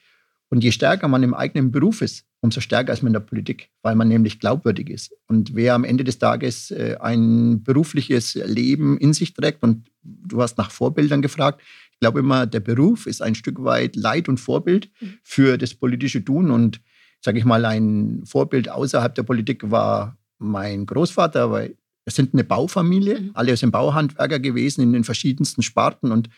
Und 0.49 0.63
je 0.63 0.71
stärker 0.71 1.07
man 1.09 1.23
im 1.23 1.33
eigenen 1.33 1.71
Beruf 1.71 2.01
ist, 2.01 2.25
umso 2.39 2.61
stärker 2.61 2.93
ist 2.93 3.03
man 3.03 3.09
in 3.09 3.13
der 3.13 3.19
Politik, 3.19 3.69
weil 3.81 3.95
man 3.95 4.07
nämlich 4.07 4.39
glaubwürdig 4.39 4.89
ist. 4.89 5.13
Und 5.27 5.55
wer 5.55 5.73
am 5.73 5.83
Ende 5.83 6.03
des 6.03 6.19
Tages 6.19 6.71
äh, 6.71 6.95
ein 7.01 7.63
berufliches 7.63 8.35
Leben 8.35 8.97
in 8.97 9.13
sich 9.13 9.33
trägt, 9.33 9.61
und 9.61 9.89
du 10.03 10.41
hast 10.41 10.57
nach 10.57 10.71
Vorbildern 10.71 11.21
gefragt, 11.21 11.61
ich 11.91 11.99
glaube 11.99 12.19
immer, 12.19 12.45
der 12.45 12.61
Beruf 12.61 13.07
ist 13.07 13.21
ein 13.21 13.35
Stück 13.35 13.63
weit 13.63 13.95
Leit 13.95 14.29
und 14.29 14.39
Vorbild 14.39 14.89
mhm. 15.01 15.17
für 15.23 15.57
das 15.57 15.73
politische 15.73 16.23
Tun. 16.23 16.51
Und 16.51 16.79
sage 17.19 17.39
ich 17.39 17.45
mal, 17.45 17.65
ein 17.65 18.23
Vorbild 18.25 18.69
außerhalb 18.69 19.15
der 19.15 19.23
Politik 19.23 19.69
war 19.69 20.17
mein 20.37 20.85
Großvater, 20.85 21.51
weil 21.51 21.75
wir 22.07 22.13
sind 22.13 22.33
eine 22.33 22.45
Baufamilie, 22.45 23.19
mhm. 23.19 23.31
alle 23.33 23.57
sind 23.57 23.71
Bauhandwerker 23.71 24.39
gewesen 24.39 24.81
in 24.81 24.93
den 24.93 25.03
verschiedensten 25.03 25.61
Sparten. 25.61 26.13
Und 26.13 26.29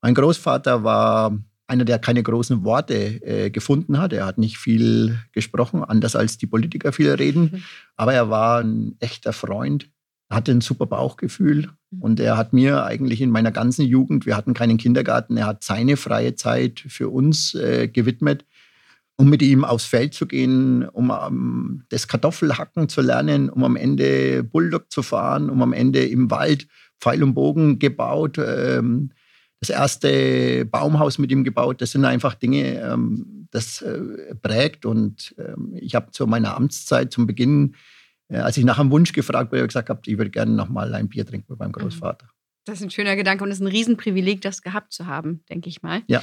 mein 0.00 0.14
Großvater 0.14 0.82
war 0.82 1.38
einer, 1.68 1.84
der 1.84 2.00
keine 2.00 2.24
großen 2.24 2.64
Worte 2.64 3.22
äh, 3.22 3.50
gefunden 3.50 3.98
hat. 3.98 4.12
Er 4.12 4.26
hat 4.26 4.38
nicht 4.38 4.58
viel 4.58 5.16
gesprochen, 5.30 5.84
anders 5.84 6.16
als 6.16 6.38
die 6.38 6.48
Politiker 6.48 6.92
viel 6.92 7.08
reden. 7.08 7.42
Mhm. 7.52 7.62
Aber 7.96 8.12
er 8.12 8.30
war 8.30 8.64
ein 8.64 8.96
echter 8.98 9.32
Freund. 9.32 9.88
Er 10.28 10.38
hatte 10.38 10.50
ein 10.50 10.60
super 10.60 10.86
Bauchgefühl. 10.86 11.68
Mhm. 11.92 12.02
Und 12.02 12.18
er 12.18 12.36
hat 12.36 12.52
mir 12.52 12.84
eigentlich 12.84 13.20
in 13.20 13.30
meiner 13.30 13.52
ganzen 13.52 13.86
Jugend, 13.86 14.26
wir 14.26 14.36
hatten 14.36 14.54
keinen 14.54 14.76
Kindergarten, 14.76 15.36
er 15.36 15.46
hat 15.46 15.62
seine 15.62 15.96
freie 15.96 16.34
Zeit 16.34 16.84
für 16.88 17.10
uns 17.10 17.54
äh, 17.54 17.86
gewidmet 17.86 18.44
um 19.16 19.28
mit 19.28 19.42
ihm 19.42 19.64
aufs 19.64 19.84
Feld 19.84 20.14
zu 20.14 20.26
gehen, 20.26 20.88
um 20.88 21.10
um 21.10 21.84
das 21.90 22.08
Kartoffelhacken 22.08 22.88
zu 22.88 23.00
lernen, 23.00 23.50
um 23.50 23.64
am 23.64 23.76
Ende 23.76 24.42
Bulldog 24.42 24.90
zu 24.90 25.02
fahren, 25.02 25.50
um 25.50 25.62
am 25.62 25.72
Ende 25.72 26.04
im 26.04 26.30
Wald 26.30 26.66
Pfeil 27.00 27.22
und 27.22 27.34
Bogen 27.34 27.78
gebaut, 27.78 28.38
ähm, 28.38 29.10
das 29.60 29.70
erste 29.70 30.64
Baumhaus 30.64 31.18
mit 31.18 31.30
ihm 31.30 31.44
gebaut. 31.44 31.80
Das 31.80 31.92
sind 31.92 32.04
einfach 32.04 32.34
Dinge, 32.34 32.80
ähm, 32.80 33.48
das 33.50 33.82
äh, 33.82 34.34
prägt. 34.34 34.84
Und 34.86 35.34
ähm, 35.38 35.72
ich 35.76 35.94
habe 35.94 36.10
zu 36.10 36.26
meiner 36.26 36.56
Amtszeit, 36.56 37.12
zum 37.12 37.26
Beginn, 37.26 37.76
äh, 38.28 38.38
als 38.38 38.56
ich 38.56 38.64
nach 38.64 38.78
einem 38.78 38.90
Wunsch 38.90 39.12
gefragt 39.12 39.52
wurde, 39.52 39.66
gesagt 39.66 39.88
habe, 39.88 40.00
ich 40.06 40.18
würde 40.18 40.30
gerne 40.30 40.52
noch 40.52 40.68
mal 40.68 40.92
ein 40.94 41.08
Bier 41.08 41.26
trinken 41.26 41.46
mit 41.48 41.60
meinem 41.60 41.68
mhm. 41.68 41.74
Großvater. 41.74 42.28
Das 42.64 42.78
ist 42.78 42.84
ein 42.84 42.90
schöner 42.90 43.16
Gedanke 43.16 43.42
und 43.42 43.50
es 43.50 43.58
ist 43.58 43.62
ein 43.62 43.68
Riesenprivileg, 43.68 44.40
das 44.40 44.62
gehabt 44.62 44.92
zu 44.92 45.06
haben, 45.06 45.44
denke 45.50 45.68
ich 45.68 45.82
mal. 45.82 46.02
Ja. 46.06 46.22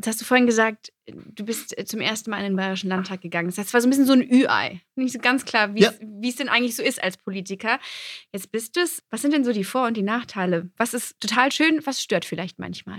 Jetzt 0.00 0.06
hast 0.06 0.20
du 0.22 0.24
vorhin 0.24 0.46
gesagt, 0.46 0.94
du 1.06 1.44
bist 1.44 1.76
äh, 1.76 1.84
zum 1.84 2.00
ersten 2.00 2.30
Mal 2.30 2.38
in 2.38 2.44
den 2.44 2.56
Bayerischen 2.56 2.88
Landtag 2.88 3.20
gegangen. 3.20 3.48
Das 3.48 3.58
heißt, 3.58 3.68
es 3.68 3.74
war 3.74 3.82
so 3.82 3.86
ein 3.86 3.90
bisschen 3.90 4.06
so 4.06 4.14
ein 4.14 4.22
Ü-Ei. 4.22 4.80
Nicht 4.96 5.12
so 5.12 5.18
ganz 5.18 5.44
klar, 5.44 5.74
wie 5.74 5.82
ja. 5.82 5.92
es 6.22 6.36
denn 6.36 6.48
eigentlich 6.48 6.74
so 6.74 6.82
ist 6.82 7.02
als 7.02 7.18
Politiker. 7.18 7.78
Jetzt 8.32 8.50
bist 8.50 8.76
du 8.76 8.80
es. 8.80 9.02
Was 9.10 9.20
sind 9.20 9.34
denn 9.34 9.44
so 9.44 9.52
die 9.52 9.62
Vor- 9.62 9.86
und 9.86 9.98
die 9.98 10.02
Nachteile? 10.02 10.70
Was 10.78 10.94
ist 10.94 11.20
total 11.20 11.52
schön, 11.52 11.82
was 11.84 12.00
stört 12.00 12.24
vielleicht 12.24 12.58
manchmal? 12.58 12.96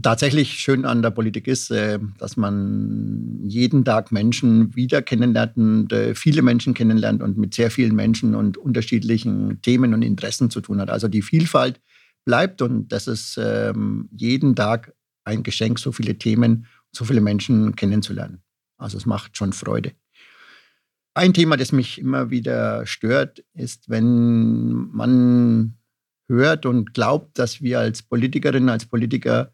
Tatsächlich 0.00 0.52
schön 0.52 0.86
an 0.86 1.02
der 1.02 1.10
Politik 1.10 1.46
ist, 1.46 1.70
äh, 1.70 1.98
dass 2.16 2.38
man 2.38 3.40
jeden 3.42 3.84
Tag 3.84 4.10
Menschen 4.10 4.74
wieder 4.74 5.02
kennenlernt 5.02 5.58
und 5.58 5.92
äh, 5.92 6.14
viele 6.14 6.40
Menschen 6.40 6.72
kennenlernt 6.72 7.22
und 7.22 7.36
mit 7.36 7.52
sehr 7.52 7.70
vielen 7.70 7.94
Menschen 7.94 8.34
und 8.34 8.56
unterschiedlichen 8.56 9.60
Themen 9.60 9.92
und 9.92 10.00
Interessen 10.00 10.48
zu 10.48 10.62
tun 10.62 10.80
hat. 10.80 10.88
Also 10.88 11.08
die 11.08 11.20
Vielfalt 11.20 11.82
bleibt 12.24 12.62
und 12.62 12.88
das 12.88 13.06
ist 13.06 13.38
ähm, 13.38 14.08
jeden 14.16 14.56
Tag 14.56 14.94
ein 15.28 15.42
Geschenk, 15.42 15.78
so 15.78 15.92
viele 15.92 16.18
Themen, 16.18 16.66
so 16.90 17.04
viele 17.04 17.20
Menschen 17.20 17.76
kennenzulernen. 17.76 18.42
Also 18.78 18.96
es 18.96 19.06
macht 19.06 19.36
schon 19.36 19.52
Freude. 19.52 19.92
Ein 21.14 21.34
Thema, 21.34 21.56
das 21.56 21.72
mich 21.72 21.98
immer 21.98 22.30
wieder 22.30 22.86
stört, 22.86 23.44
ist, 23.54 23.88
wenn 23.88 24.88
man 24.92 25.76
hört 26.28 26.66
und 26.66 26.94
glaubt, 26.94 27.38
dass 27.38 27.60
wir 27.60 27.80
als 27.80 28.02
Politikerinnen, 28.02 28.68
als 28.68 28.86
Politiker 28.86 29.52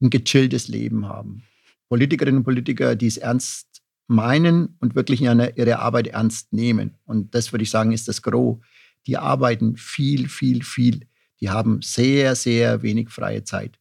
ein 0.00 0.10
gechilltes 0.10 0.68
Leben 0.68 1.06
haben. 1.06 1.42
Politikerinnen 1.88 2.38
und 2.38 2.44
Politiker, 2.44 2.96
die 2.96 3.06
es 3.06 3.16
ernst 3.16 3.82
meinen 4.08 4.76
und 4.80 4.94
wirklich 4.94 5.20
ihre 5.22 5.78
Arbeit 5.78 6.08
ernst 6.08 6.52
nehmen. 6.52 6.96
Und 7.04 7.34
das 7.34 7.52
würde 7.52 7.62
ich 7.62 7.70
sagen, 7.70 7.92
ist 7.92 8.08
das 8.08 8.22
Gros. 8.22 8.58
Die 9.06 9.16
arbeiten 9.16 9.76
viel, 9.76 10.28
viel, 10.28 10.62
viel. 10.62 11.06
Die 11.40 11.50
haben 11.50 11.80
sehr, 11.82 12.34
sehr 12.34 12.82
wenig 12.82 13.10
freie 13.10 13.44
Zeit. 13.44 13.78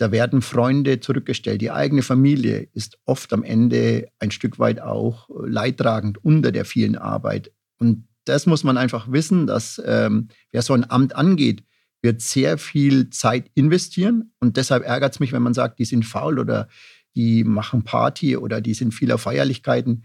Da 0.00 0.12
werden 0.12 0.40
Freunde 0.40 1.00
zurückgestellt. 1.00 1.60
Die 1.60 1.70
eigene 1.70 2.00
Familie 2.00 2.70
ist 2.72 2.98
oft 3.04 3.30
am 3.34 3.42
Ende 3.42 4.08
ein 4.18 4.30
Stück 4.30 4.58
weit 4.58 4.80
auch 4.80 5.28
leidtragend 5.28 6.24
unter 6.24 6.52
der 6.52 6.64
vielen 6.64 6.96
Arbeit. 6.96 7.52
Und 7.76 8.08
das 8.24 8.46
muss 8.46 8.64
man 8.64 8.78
einfach 8.78 9.12
wissen, 9.12 9.46
dass 9.46 9.80
ähm, 9.84 10.28
wer 10.52 10.62
so 10.62 10.72
ein 10.72 10.90
Amt 10.90 11.14
angeht, 11.14 11.64
wird 12.00 12.22
sehr 12.22 12.56
viel 12.56 13.10
Zeit 13.10 13.50
investieren. 13.54 14.32
Und 14.40 14.56
deshalb 14.56 14.84
ärgert 14.84 15.12
es 15.12 15.20
mich, 15.20 15.32
wenn 15.32 15.42
man 15.42 15.52
sagt, 15.52 15.78
die 15.78 15.84
sind 15.84 16.06
faul 16.06 16.38
oder 16.38 16.68
die 17.14 17.44
machen 17.44 17.84
Party 17.84 18.38
oder 18.38 18.62
die 18.62 18.72
sind 18.72 18.94
viel 18.94 19.12
auf 19.12 19.20
Feierlichkeiten. 19.20 20.04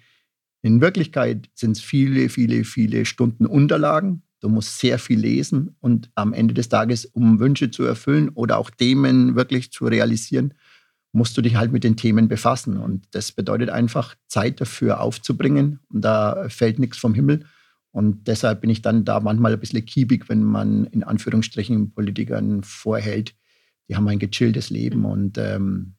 In 0.61 0.81
Wirklichkeit 0.81 1.49
sind 1.53 1.77
es 1.77 1.81
viele, 1.81 2.27
viele, 2.27 2.65
viele 2.65 3.05
Stunden 3.05 3.45
Unterlagen. 3.45 4.23
Du 4.39 4.49
musst 4.49 4.79
sehr 4.79 4.99
viel 4.99 5.19
lesen 5.19 5.75
und 5.79 6.09
am 6.15 6.33
Ende 6.33 6.53
des 6.53 6.69
Tages, 6.69 7.05
um 7.05 7.39
Wünsche 7.39 7.71
zu 7.71 7.83
erfüllen 7.83 8.29
oder 8.29 8.57
auch 8.57 8.69
Themen 8.69 9.35
wirklich 9.35 9.71
zu 9.71 9.85
realisieren, 9.85 10.53
musst 11.11 11.37
du 11.37 11.41
dich 11.41 11.55
halt 11.55 11.71
mit 11.71 11.83
den 11.83 11.95
Themen 11.95 12.27
befassen. 12.27 12.77
Und 12.77 13.07
das 13.11 13.31
bedeutet 13.31 13.69
einfach, 13.69 14.15
Zeit 14.27 14.59
dafür 14.59 14.99
aufzubringen. 14.99 15.79
Und 15.89 16.01
da 16.01 16.49
fällt 16.49 16.77
nichts 16.77 16.97
vom 16.97 17.13
Himmel. 17.13 17.45
Und 17.91 18.27
deshalb 18.27 18.59
bin 18.59 18.69
ich 18.69 18.81
dann 18.81 19.05
da 19.05 19.21
manchmal 19.21 19.53
ein 19.53 19.59
bisschen 19.59 19.85
kiebig, 19.85 20.27
wenn 20.27 20.43
man 20.43 20.83
in 20.85 21.03
Anführungsstrichen 21.03 21.91
Politikern 21.91 22.63
vorhält, 22.63 23.33
die 23.87 23.95
haben 23.95 24.07
ein 24.09 24.19
gechilltes 24.19 24.69
Leben 24.69 24.99
mhm. 24.99 25.05
und 25.05 25.37
ähm, 25.37 25.95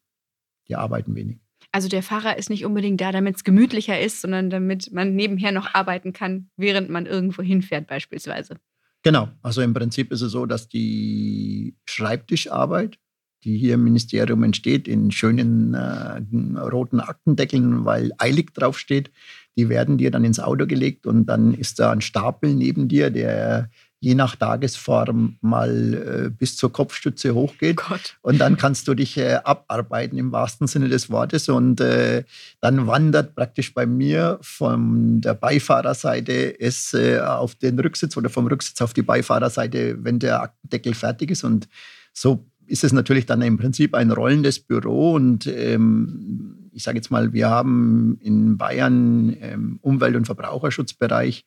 die 0.68 0.76
arbeiten 0.76 1.14
wenig. 1.14 1.38
Also 1.76 1.90
der 1.90 2.02
Fahrer 2.02 2.38
ist 2.38 2.48
nicht 2.48 2.64
unbedingt 2.64 3.02
da, 3.02 3.12
damit 3.12 3.36
es 3.36 3.44
gemütlicher 3.44 4.00
ist, 4.00 4.22
sondern 4.22 4.48
damit 4.48 4.90
man 4.94 5.14
nebenher 5.14 5.52
noch 5.52 5.74
arbeiten 5.74 6.14
kann, 6.14 6.48
während 6.56 6.88
man 6.88 7.04
irgendwo 7.04 7.42
hinfährt 7.42 7.86
beispielsweise. 7.86 8.56
Genau, 9.02 9.28
also 9.42 9.60
im 9.60 9.74
Prinzip 9.74 10.10
ist 10.10 10.22
es 10.22 10.32
so, 10.32 10.46
dass 10.46 10.70
die 10.70 11.76
Schreibtischarbeit, 11.84 12.98
die 13.44 13.58
hier 13.58 13.74
im 13.74 13.84
Ministerium 13.84 14.42
entsteht, 14.42 14.88
in 14.88 15.10
schönen 15.10 15.74
äh, 15.74 16.58
roten 16.58 16.98
Aktendeckeln, 16.98 17.84
weil 17.84 18.10
eilig 18.16 18.54
draufsteht, 18.54 19.10
die 19.58 19.68
werden 19.68 19.98
dir 19.98 20.10
dann 20.10 20.24
ins 20.24 20.40
Auto 20.40 20.66
gelegt 20.66 21.06
und 21.06 21.26
dann 21.26 21.52
ist 21.52 21.78
da 21.78 21.92
ein 21.92 22.00
Stapel 22.00 22.54
neben 22.54 22.88
dir, 22.88 23.10
der 23.10 23.68
je 24.00 24.14
nach 24.14 24.36
Tagesform 24.36 25.36
mal 25.40 26.26
äh, 26.26 26.30
bis 26.30 26.56
zur 26.56 26.72
Kopfstütze 26.72 27.34
hochgeht. 27.34 27.76
Gott. 27.76 28.16
Und 28.22 28.38
dann 28.38 28.56
kannst 28.56 28.88
du 28.88 28.94
dich 28.94 29.16
äh, 29.16 29.38
abarbeiten 29.42 30.18
im 30.18 30.32
wahrsten 30.32 30.66
Sinne 30.66 30.88
des 30.88 31.10
Wortes. 31.10 31.48
Und 31.48 31.80
äh, 31.80 32.24
dann 32.60 32.86
wandert 32.86 33.34
praktisch 33.34 33.72
bei 33.72 33.86
mir 33.86 34.38
von 34.42 35.20
der 35.22 35.34
Beifahrerseite 35.34 36.60
es 36.60 36.92
äh, 36.92 37.20
auf 37.20 37.54
den 37.54 37.78
Rücksitz 37.78 38.16
oder 38.16 38.28
vom 38.28 38.46
Rücksitz 38.46 38.80
auf 38.82 38.92
die 38.92 39.02
Beifahrerseite, 39.02 39.96
wenn 40.04 40.18
der 40.18 40.42
Aktendeckel 40.42 40.94
fertig 40.94 41.30
ist. 41.30 41.44
Und 41.44 41.68
so 42.12 42.46
ist 42.66 42.84
es 42.84 42.92
natürlich 42.92 43.26
dann 43.26 43.42
im 43.42 43.56
Prinzip 43.56 43.94
ein 43.94 44.10
rollendes 44.10 44.60
Büro. 44.60 45.14
Und 45.14 45.46
ähm, 45.46 46.70
ich 46.72 46.82
sage 46.82 46.98
jetzt 46.98 47.10
mal, 47.10 47.32
wir 47.32 47.48
haben 47.48 48.18
in 48.20 48.58
Bayern 48.58 49.30
im 49.30 49.78
Umwelt- 49.80 50.16
und 50.16 50.26
Verbraucherschutzbereich 50.26 51.46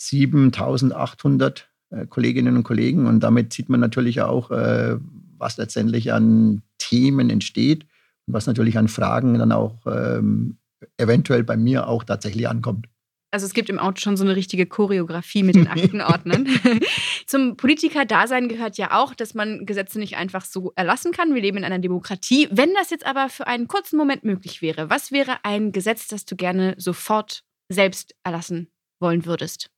7800 0.00 1.68
äh, 1.90 2.06
Kolleginnen 2.06 2.56
und 2.56 2.62
Kollegen. 2.62 3.06
Und 3.06 3.20
damit 3.20 3.52
sieht 3.52 3.68
man 3.68 3.80
natürlich 3.80 4.22
auch, 4.22 4.50
äh, 4.50 4.96
was 5.38 5.56
letztendlich 5.56 6.12
an 6.12 6.62
Themen 6.78 7.30
entsteht 7.30 7.84
und 8.26 8.34
was 8.34 8.46
natürlich 8.46 8.78
an 8.78 8.88
Fragen 8.88 9.38
dann 9.38 9.52
auch 9.52 9.86
ähm, 9.86 10.56
eventuell 10.96 11.44
bei 11.44 11.56
mir 11.56 11.88
auch 11.88 12.04
tatsächlich 12.04 12.48
ankommt. 12.48 12.86
Also 13.32 13.46
es 13.46 13.54
gibt 13.54 13.68
im 13.68 13.78
Auto 13.78 14.00
schon 14.00 14.16
so 14.16 14.24
eine 14.24 14.34
richtige 14.34 14.66
Choreografie 14.66 15.44
mit 15.44 15.54
den 15.54 15.68
Aktenordnern. 15.68 16.48
Zum 17.26 17.56
Politiker-Dasein 17.56 18.48
gehört 18.48 18.76
ja 18.76 19.00
auch, 19.00 19.14
dass 19.14 19.34
man 19.34 19.66
Gesetze 19.66 20.00
nicht 20.00 20.16
einfach 20.16 20.44
so 20.44 20.72
erlassen 20.74 21.12
kann. 21.12 21.32
Wir 21.32 21.40
leben 21.40 21.58
in 21.58 21.64
einer 21.64 21.78
Demokratie. 21.78 22.48
Wenn 22.50 22.74
das 22.74 22.90
jetzt 22.90 23.06
aber 23.06 23.28
für 23.28 23.46
einen 23.46 23.68
kurzen 23.68 23.96
Moment 23.96 24.24
möglich 24.24 24.62
wäre, 24.62 24.90
was 24.90 25.12
wäre 25.12 25.44
ein 25.44 25.70
Gesetz, 25.70 26.08
das 26.08 26.24
du 26.24 26.34
gerne 26.34 26.74
sofort 26.76 27.44
selbst 27.68 28.16
erlassen 28.24 28.68
wollen 28.98 29.26
würdest? 29.26 29.70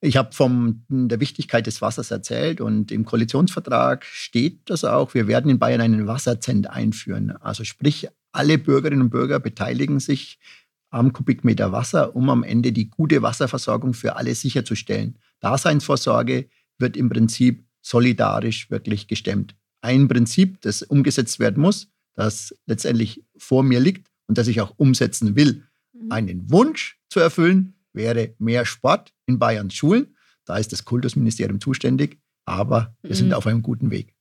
Ich 0.00 0.16
habe 0.16 0.32
von 0.32 0.84
der 0.88 1.20
Wichtigkeit 1.20 1.66
des 1.66 1.80
Wassers 1.80 2.10
erzählt 2.10 2.60
und 2.60 2.92
im 2.92 3.04
Koalitionsvertrag 3.04 4.04
steht 4.04 4.68
das 4.70 4.84
auch. 4.84 5.14
Wir 5.14 5.26
werden 5.26 5.50
in 5.50 5.58
Bayern 5.58 5.80
einen 5.80 6.06
Wasserzent 6.06 6.68
einführen. 6.70 7.30
Also 7.30 7.64
sprich, 7.64 8.08
alle 8.32 8.58
Bürgerinnen 8.58 9.02
und 9.02 9.10
Bürger 9.10 9.40
beteiligen 9.40 9.98
sich 9.98 10.38
am 10.90 11.12
Kubikmeter 11.12 11.72
Wasser, 11.72 12.14
um 12.14 12.30
am 12.30 12.42
Ende 12.42 12.72
die 12.72 12.90
gute 12.90 13.22
Wasserversorgung 13.22 13.94
für 13.94 14.16
alle 14.16 14.34
sicherzustellen. 14.34 15.18
Daseinsvorsorge 15.40 16.48
wird 16.78 16.96
im 16.96 17.08
Prinzip 17.08 17.66
solidarisch 17.82 18.70
wirklich 18.70 19.08
gestemmt. 19.08 19.54
Ein 19.80 20.08
Prinzip, 20.08 20.60
das 20.62 20.82
umgesetzt 20.82 21.38
werden 21.38 21.62
muss, 21.62 21.88
das 22.14 22.54
letztendlich 22.66 23.24
vor 23.36 23.62
mir 23.62 23.80
liegt 23.80 24.10
und 24.26 24.38
das 24.38 24.48
ich 24.48 24.60
auch 24.60 24.74
umsetzen 24.76 25.36
will, 25.36 25.64
mhm. 25.92 26.12
einen 26.12 26.50
Wunsch 26.50 26.98
zu 27.08 27.20
erfüllen, 27.20 27.75
wäre 27.96 28.34
mehr 28.38 28.64
Sport 28.64 29.12
in 29.26 29.38
Bayerns 29.38 29.74
Schulen. 29.74 30.16
Da 30.44 30.58
ist 30.58 30.72
das 30.72 30.84
Kultusministerium 30.84 31.60
zuständig, 31.60 32.18
aber 32.44 32.94
wir 33.02 33.10
mhm. 33.10 33.14
sind 33.14 33.34
auf 33.34 33.46
einem 33.46 33.62
guten 33.62 33.90
Weg. 33.90 34.14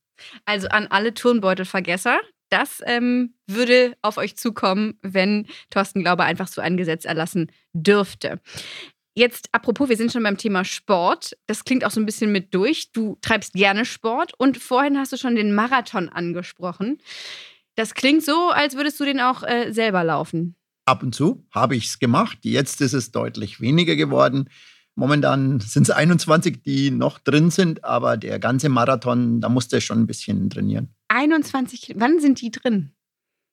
Also 0.45 0.67
an 0.69 0.88
alle 0.88 1.13
Turnbeutelvergesser, 1.13 2.19
das 2.49 2.81
ähm, 2.85 3.35
würde 3.47 3.95
auf 4.01 4.17
euch 4.17 4.38
zukommen, 4.38 4.97
wenn 5.01 5.47
Thorsten 5.69 6.01
Glaube 6.01 6.23
einfach 6.23 6.47
so 6.47 6.61
ein 6.61 6.77
Gesetz 6.77 7.05
erlassen 7.05 7.51
dürfte. 7.73 8.39
Jetzt, 9.17 9.47
apropos, 9.53 9.88
wir 9.88 9.95
sind 9.95 10.11
schon 10.11 10.23
beim 10.23 10.38
Thema 10.38 10.65
Sport. 10.65 11.38
Das 11.47 11.63
klingt 11.63 11.85
auch 11.85 11.91
so 11.91 12.01
ein 12.01 12.05
bisschen 12.05 12.33
mit 12.33 12.53
durch. 12.53 12.91
Du 12.91 13.17
treibst 13.21 13.53
gerne 13.53 13.85
Sport 13.85 14.33
und 14.38 14.57
vorhin 14.57 14.97
hast 14.97 15.13
du 15.13 15.17
schon 15.17 15.35
den 15.35 15.55
Marathon 15.55 16.09
angesprochen. 16.09 16.97
Das 17.75 17.93
klingt 17.93 18.23
so, 18.23 18.49
als 18.49 18.75
würdest 18.75 18.99
du 18.99 19.05
den 19.05 19.21
auch 19.21 19.43
äh, 19.43 19.71
selber 19.71 20.03
laufen. 20.03 20.55
Ab 20.85 21.01
und 21.01 21.15
zu 21.15 21.45
habe 21.51 21.75
ich 21.75 21.87
es 21.87 21.99
gemacht. 21.99 22.37
Jetzt 22.43 22.79
ist 22.81 22.93
es 22.93 23.11
deutlich 23.11 23.59
weniger 23.59 23.95
geworden. 23.95 24.49
Momentan 24.93 25.59
sind 25.59 25.83
es 25.83 25.89
21, 25.89 26.61
die 26.63 26.91
noch 26.91 27.19
drin 27.19 27.49
sind, 27.49 27.83
aber 27.83 28.17
der 28.17 28.39
ganze 28.39 28.69
Marathon, 28.69 29.41
da 29.41 29.49
musste 29.49 29.77
ich 29.77 29.85
schon 29.85 30.01
ein 30.01 30.07
bisschen 30.07 30.49
trainieren. 30.49 30.93
21, 31.09 31.95
wann 31.97 32.19
sind 32.19 32.39
die 32.39 32.51
drin? 32.51 32.91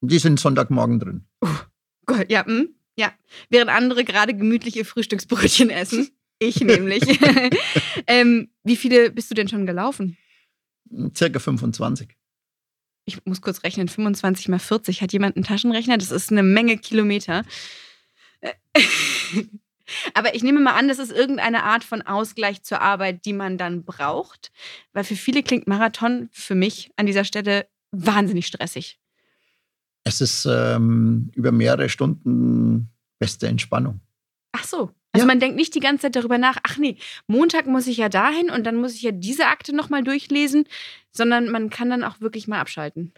Die 0.03 0.19
sind 0.19 0.39
Sonntagmorgen 0.39 1.01
drin. 1.01 1.25
Gott, 2.07 2.31
ja, 2.31 2.45
hm, 2.45 2.75
ja. 2.97 3.13
Während 3.49 3.71
andere 3.71 4.05
gerade 4.05 4.35
gemütliche 4.35 4.85
Frühstücksbrötchen 4.85 5.71
essen. 5.71 6.11
Ich 6.39 6.61
nämlich. 6.61 7.03
ähm, 8.07 8.51
wie 8.63 8.77
viele 8.77 9.11
bist 9.11 9.31
du 9.31 9.35
denn 9.35 9.49
schon 9.49 9.65
gelaufen? 9.65 10.17
Circa 11.17 11.39
25. 11.39 12.09
Ich 13.05 13.25
muss 13.25 13.41
kurz 13.41 13.63
rechnen, 13.65 13.89
25 13.89 14.49
mal 14.49 14.59
40. 14.59 15.03
Hat 15.03 15.13
jemand 15.13 15.37
einen 15.37 15.45
Taschenrechner? 15.45 15.99
Das 15.99 16.11
ist 16.11 16.31
eine 16.31 16.43
Menge 16.43 16.79
Kilometer. 16.79 17.45
Aber 20.15 20.35
ich 20.35 20.43
nehme 20.43 20.61
mal 20.61 20.75
an, 20.75 20.89
das 20.89 20.99
ist 20.99 21.13
irgendeine 21.13 21.65
Art 21.65 21.85
von 21.85 22.03
Ausgleich 22.03 22.63
zur 22.63 22.81
Arbeit, 22.81 23.25
die 23.25 23.33
man 23.33 23.59
dann 23.59 23.85
braucht. 23.85 24.53
Weil 24.93 25.05
für 25.05 25.17
viele 25.17 25.43
klingt 25.43 25.67
Marathon 25.67 26.29
für 26.33 26.55
mich 26.55 26.91
an 26.97 27.07
dieser 27.07 27.25
Stelle 27.25 27.67
wahnsinnig 27.91 28.47
stressig. 28.47 28.99
Es 30.05 30.21
ist 30.21 30.47
ähm, 30.47 31.31
über 31.35 31.53
mehrere 31.53 31.89
Stunden 31.89 32.91
beste 33.19 33.47
Entspannung. 33.47 34.01
Ach 34.53 34.65
so. 34.65 34.91
Also 35.13 35.27
ja. 35.27 35.27
man 35.27 35.41
denkt 35.41 35.57
nicht 35.57 35.75
die 35.75 35.81
ganze 35.81 36.03
Zeit 36.03 36.17
darüber 36.17 36.39
nach, 36.39 36.59
ach 36.63 36.79
nee, 36.79 36.97
Montag 37.27 37.67
muss 37.67 37.87
ich 37.87 37.99
ja 37.99 38.09
dahin 38.09 38.51
und 38.51 38.65
dann 38.65 38.77
muss 38.77 38.95
ich 38.95 39.03
ja 39.03 39.13
diese 39.13 39.47
Akte 39.47 39.75
nochmal 39.75 40.03
durchlesen, 40.03 40.67
sondern 41.11 41.51
man 41.51 41.69
kann 41.69 41.91
dann 41.91 42.03
auch 42.03 42.21
wirklich 42.21 42.49
mal 42.49 42.61
abschalten. 42.61 43.13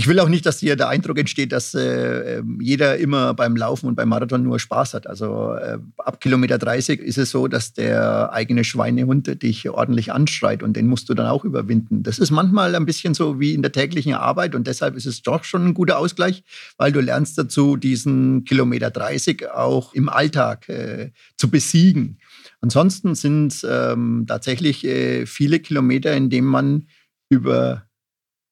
Ich 0.00 0.06
will 0.06 0.20
auch 0.20 0.28
nicht, 0.28 0.46
dass 0.46 0.60
hier 0.60 0.76
der 0.76 0.90
Eindruck 0.90 1.18
entsteht, 1.18 1.50
dass 1.50 1.74
äh, 1.74 2.36
ähm, 2.36 2.60
jeder 2.62 2.98
immer 2.98 3.34
beim 3.34 3.56
Laufen 3.56 3.88
und 3.88 3.96
beim 3.96 4.08
Marathon 4.08 4.44
nur 4.44 4.60
Spaß 4.60 4.94
hat. 4.94 5.08
Also 5.08 5.54
äh, 5.54 5.78
ab 5.96 6.20
Kilometer 6.20 6.56
30 6.56 7.00
ist 7.00 7.18
es 7.18 7.32
so, 7.32 7.48
dass 7.48 7.72
der 7.72 8.32
eigene 8.32 8.62
Schweinehund 8.62 9.42
dich 9.42 9.68
ordentlich 9.68 10.12
anschreit 10.12 10.62
und 10.62 10.76
den 10.76 10.86
musst 10.86 11.08
du 11.08 11.14
dann 11.14 11.26
auch 11.26 11.44
überwinden. 11.44 12.04
Das 12.04 12.20
ist 12.20 12.30
manchmal 12.30 12.76
ein 12.76 12.86
bisschen 12.86 13.14
so 13.14 13.40
wie 13.40 13.54
in 13.54 13.62
der 13.62 13.72
täglichen 13.72 14.14
Arbeit 14.14 14.54
und 14.54 14.68
deshalb 14.68 14.94
ist 14.94 15.06
es 15.06 15.22
doch 15.22 15.42
schon 15.42 15.66
ein 15.66 15.74
guter 15.74 15.98
Ausgleich, 15.98 16.44
weil 16.76 16.92
du 16.92 17.00
lernst 17.00 17.36
dazu, 17.36 17.76
diesen 17.76 18.44
Kilometer 18.44 18.92
30 18.92 19.50
auch 19.50 19.94
im 19.94 20.08
Alltag 20.08 20.68
äh, 20.68 21.10
zu 21.36 21.50
besiegen. 21.50 22.20
Ansonsten 22.60 23.16
sind 23.16 23.48
es 23.48 23.66
ähm, 23.68 24.26
tatsächlich 24.28 24.84
äh, 24.84 25.26
viele 25.26 25.58
Kilometer, 25.58 26.14
in 26.14 26.30
denen 26.30 26.46
man 26.46 26.86
über 27.30 27.87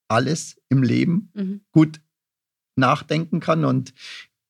alles 0.09 0.61
im 0.69 0.83
Leben 0.83 1.31
mhm. 1.35 1.61
gut 1.73 2.01
nachdenken 2.77 3.41
kann 3.41 3.65
und 3.65 3.95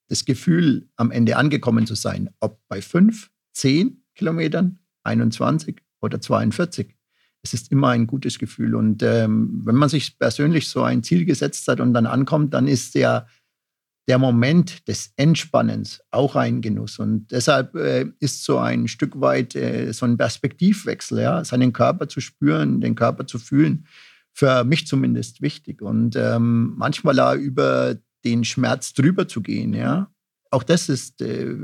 das 0.08 0.24
Gefühl, 0.24 0.88
am 0.96 1.10
Ende 1.10 1.36
angekommen 1.36 1.86
zu 1.86 1.94
sein, 1.94 2.30
ob 2.40 2.60
bei 2.68 2.80
fünf, 2.80 3.30
zehn 3.52 4.04
Kilometern, 4.14 4.78
21 5.04 5.76
oder 6.00 6.20
42. 6.20 6.94
Es 7.42 7.54
ist 7.54 7.70
immer 7.70 7.90
ein 7.90 8.06
gutes 8.06 8.38
Gefühl. 8.38 8.74
Und 8.74 9.02
ähm, 9.02 9.62
wenn 9.64 9.74
man 9.74 9.88
sich 9.88 10.18
persönlich 10.18 10.68
so 10.68 10.82
ein 10.82 11.02
Ziel 11.02 11.24
gesetzt 11.24 11.66
hat 11.68 11.80
und 11.80 11.94
dann 11.94 12.06
ankommt, 12.06 12.54
dann 12.54 12.66
ist 12.66 12.94
der, 12.94 13.26
der 14.08 14.18
Moment 14.18 14.86
des 14.88 15.12
Entspannens 15.16 16.02
auch 16.10 16.34
ein 16.34 16.60
Genuss. 16.60 16.98
Und 16.98 17.30
deshalb 17.30 17.74
äh, 17.76 18.06
ist 18.18 18.44
so 18.44 18.58
ein 18.58 18.88
Stück 18.88 19.20
weit 19.20 19.54
äh, 19.54 19.92
so 19.92 20.06
ein 20.06 20.16
Perspektivwechsel, 20.16 21.20
ja, 21.20 21.44
seinen 21.44 21.72
Körper 21.72 22.08
zu 22.08 22.20
spüren, 22.20 22.80
den 22.80 22.94
Körper 22.94 23.26
zu 23.26 23.38
fühlen 23.38 23.86
für 24.36 24.64
mich 24.64 24.86
zumindest 24.86 25.40
wichtig. 25.40 25.80
Und 25.80 26.14
ähm, 26.14 26.74
manchmal 26.76 27.18
auch 27.20 27.34
über 27.34 27.96
den 28.22 28.44
Schmerz 28.44 28.92
drüber 28.92 29.26
zu 29.26 29.40
gehen, 29.40 29.72
ja. 29.72 30.12
Auch 30.50 30.62
das 30.62 30.90
ist, 30.90 31.22
äh, 31.22 31.54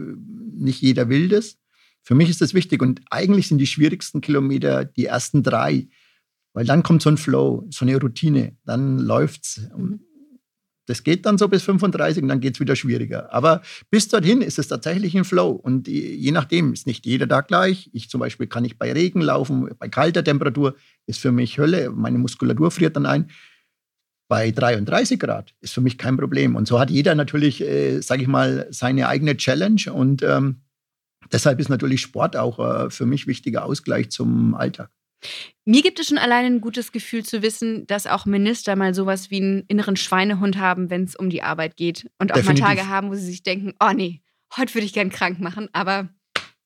nicht 0.55 0.81
jeder 0.81 1.11
will 1.11 1.29
das. 1.29 1.59
Für 2.03 2.15
mich 2.15 2.31
ist 2.31 2.41
das 2.41 2.55
wichtig. 2.55 2.81
Und 2.81 3.03
eigentlich 3.11 3.49
sind 3.49 3.59
die 3.59 3.67
schwierigsten 3.67 4.23
Kilometer 4.23 4.87
die 4.87 5.05
ersten 5.05 5.43
drei. 5.43 5.89
Weil 6.55 6.65
dann 6.65 6.83
kommt 6.83 7.03
so 7.03 7.11
ein 7.11 7.19
Flow, 7.19 7.67
so 7.71 7.85
eine 7.85 8.01
Routine. 8.01 8.57
Dann 8.65 8.99
läuft's. 8.99 9.61
Mhm. 9.77 10.01
Das 10.87 11.05
geht 11.05 11.27
dann 11.27 11.39
so 11.39 11.49
bis 11.49 11.63
35 11.63 12.23
und 12.23 12.29
dann 12.29 12.41
geht 12.41 12.55
es 12.55 12.61
wieder 12.61 12.75
schwieriger. 12.75 13.33
Aber 13.33 13.63
bis 13.91 14.09
dorthin 14.09 14.43
ist 14.43 14.59
es 14.59 14.67
tatsächlich 14.69 15.17
ein 15.17 15.25
Flow. 15.25 15.51
Und 15.51 15.87
je 15.87 16.33
nachdem 16.33 16.73
ist 16.73 16.87
nicht 16.87 17.07
jeder 17.07 17.27
da 17.27 17.41
gleich. 17.41 17.89
Ich 17.93 18.11
zum 18.11 18.21
Beispiel 18.21 18.49
kann 18.49 18.65
nicht 18.65 18.79
bei 18.79 18.93
Regen 18.93 19.21
laufen, 19.21 19.71
bei 19.79 19.89
kalter 19.89 20.25
Temperatur 20.25 20.75
ist 21.07 21.21
für 21.21 21.31
mich 21.31 21.59
Hölle. 21.59 21.91
Meine 21.91 22.19
Muskulatur 22.19 22.71
friert 22.71 22.97
dann 22.97 23.07
ein. 23.07 23.31
Bei 24.29 24.51
33 24.51 25.21
Grad 25.21 25.55
ist 25.61 25.75
für 25.75 25.83
mich 25.83 25.99
kein 25.99 26.17
Problem. 26.17 26.57
Und 26.57 26.67
so 26.67 26.81
hat 26.81 26.91
jeder 26.91 27.15
natürlich, 27.15 27.61
äh, 27.61 28.01
sage 28.01 28.23
ich 28.23 28.29
mal, 28.29 28.67
seine 28.71 29.09
eigene 29.09 29.37
Challenge. 29.37 29.93
Und 29.93 30.23
ähm, 30.23 30.63
deshalb 31.31 31.61
ist 31.61 31.69
natürlich 31.69 32.01
Sport 32.01 32.37
auch 32.37 32.59
äh, 32.59 32.91
für 32.91 33.07
mich 33.07 33.27
wichtiger 33.27 33.65
Ausgleich 33.65 34.11
zum 34.11 34.55
Alltag. 34.55 34.91
Mir 35.65 35.83
gibt 35.83 36.01
es 36.01 36.09
schon 36.09 36.19
alleine 36.19 36.49
ein 36.49 36.61
gutes 36.61 36.93
Gefühl 36.93 37.25
zu 37.25 37.43
wissen, 37.43 37.87
dass 37.87 38.07
auch 38.07 38.27
Minister 38.27 38.77
mal 38.77 38.95
sowas 38.95 39.31
wie 39.31 39.41
einen 39.41 39.65
inneren 39.69 39.97
Schweinehund 39.97 40.59
haben, 40.59 40.91
wenn 40.91 41.05
es 41.05 41.17
um 41.17 41.31
die 41.31 41.43
Arbeit 41.43 41.77
geht. 41.77 42.11
Und 42.19 42.33
auch 42.33 42.37
Definitiv. 42.37 42.65
mal 42.65 42.75
Tage 42.75 42.89
haben, 42.89 43.11
wo 43.11 43.15
sie 43.15 43.25
sich 43.25 43.43
denken, 43.43 43.75
oh 43.81 43.93
nee, 43.95 44.23
heute 44.57 44.75
würde 44.75 44.87
ich 44.87 44.93
gern 44.93 45.11
krank 45.11 45.41
machen, 45.41 45.69
aber 45.73 46.09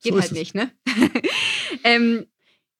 geht 0.02 0.14
so 0.14 0.20
halt 0.20 0.32
nicht, 0.32 0.54
ne? 0.54 0.72
ähm, 1.84 2.26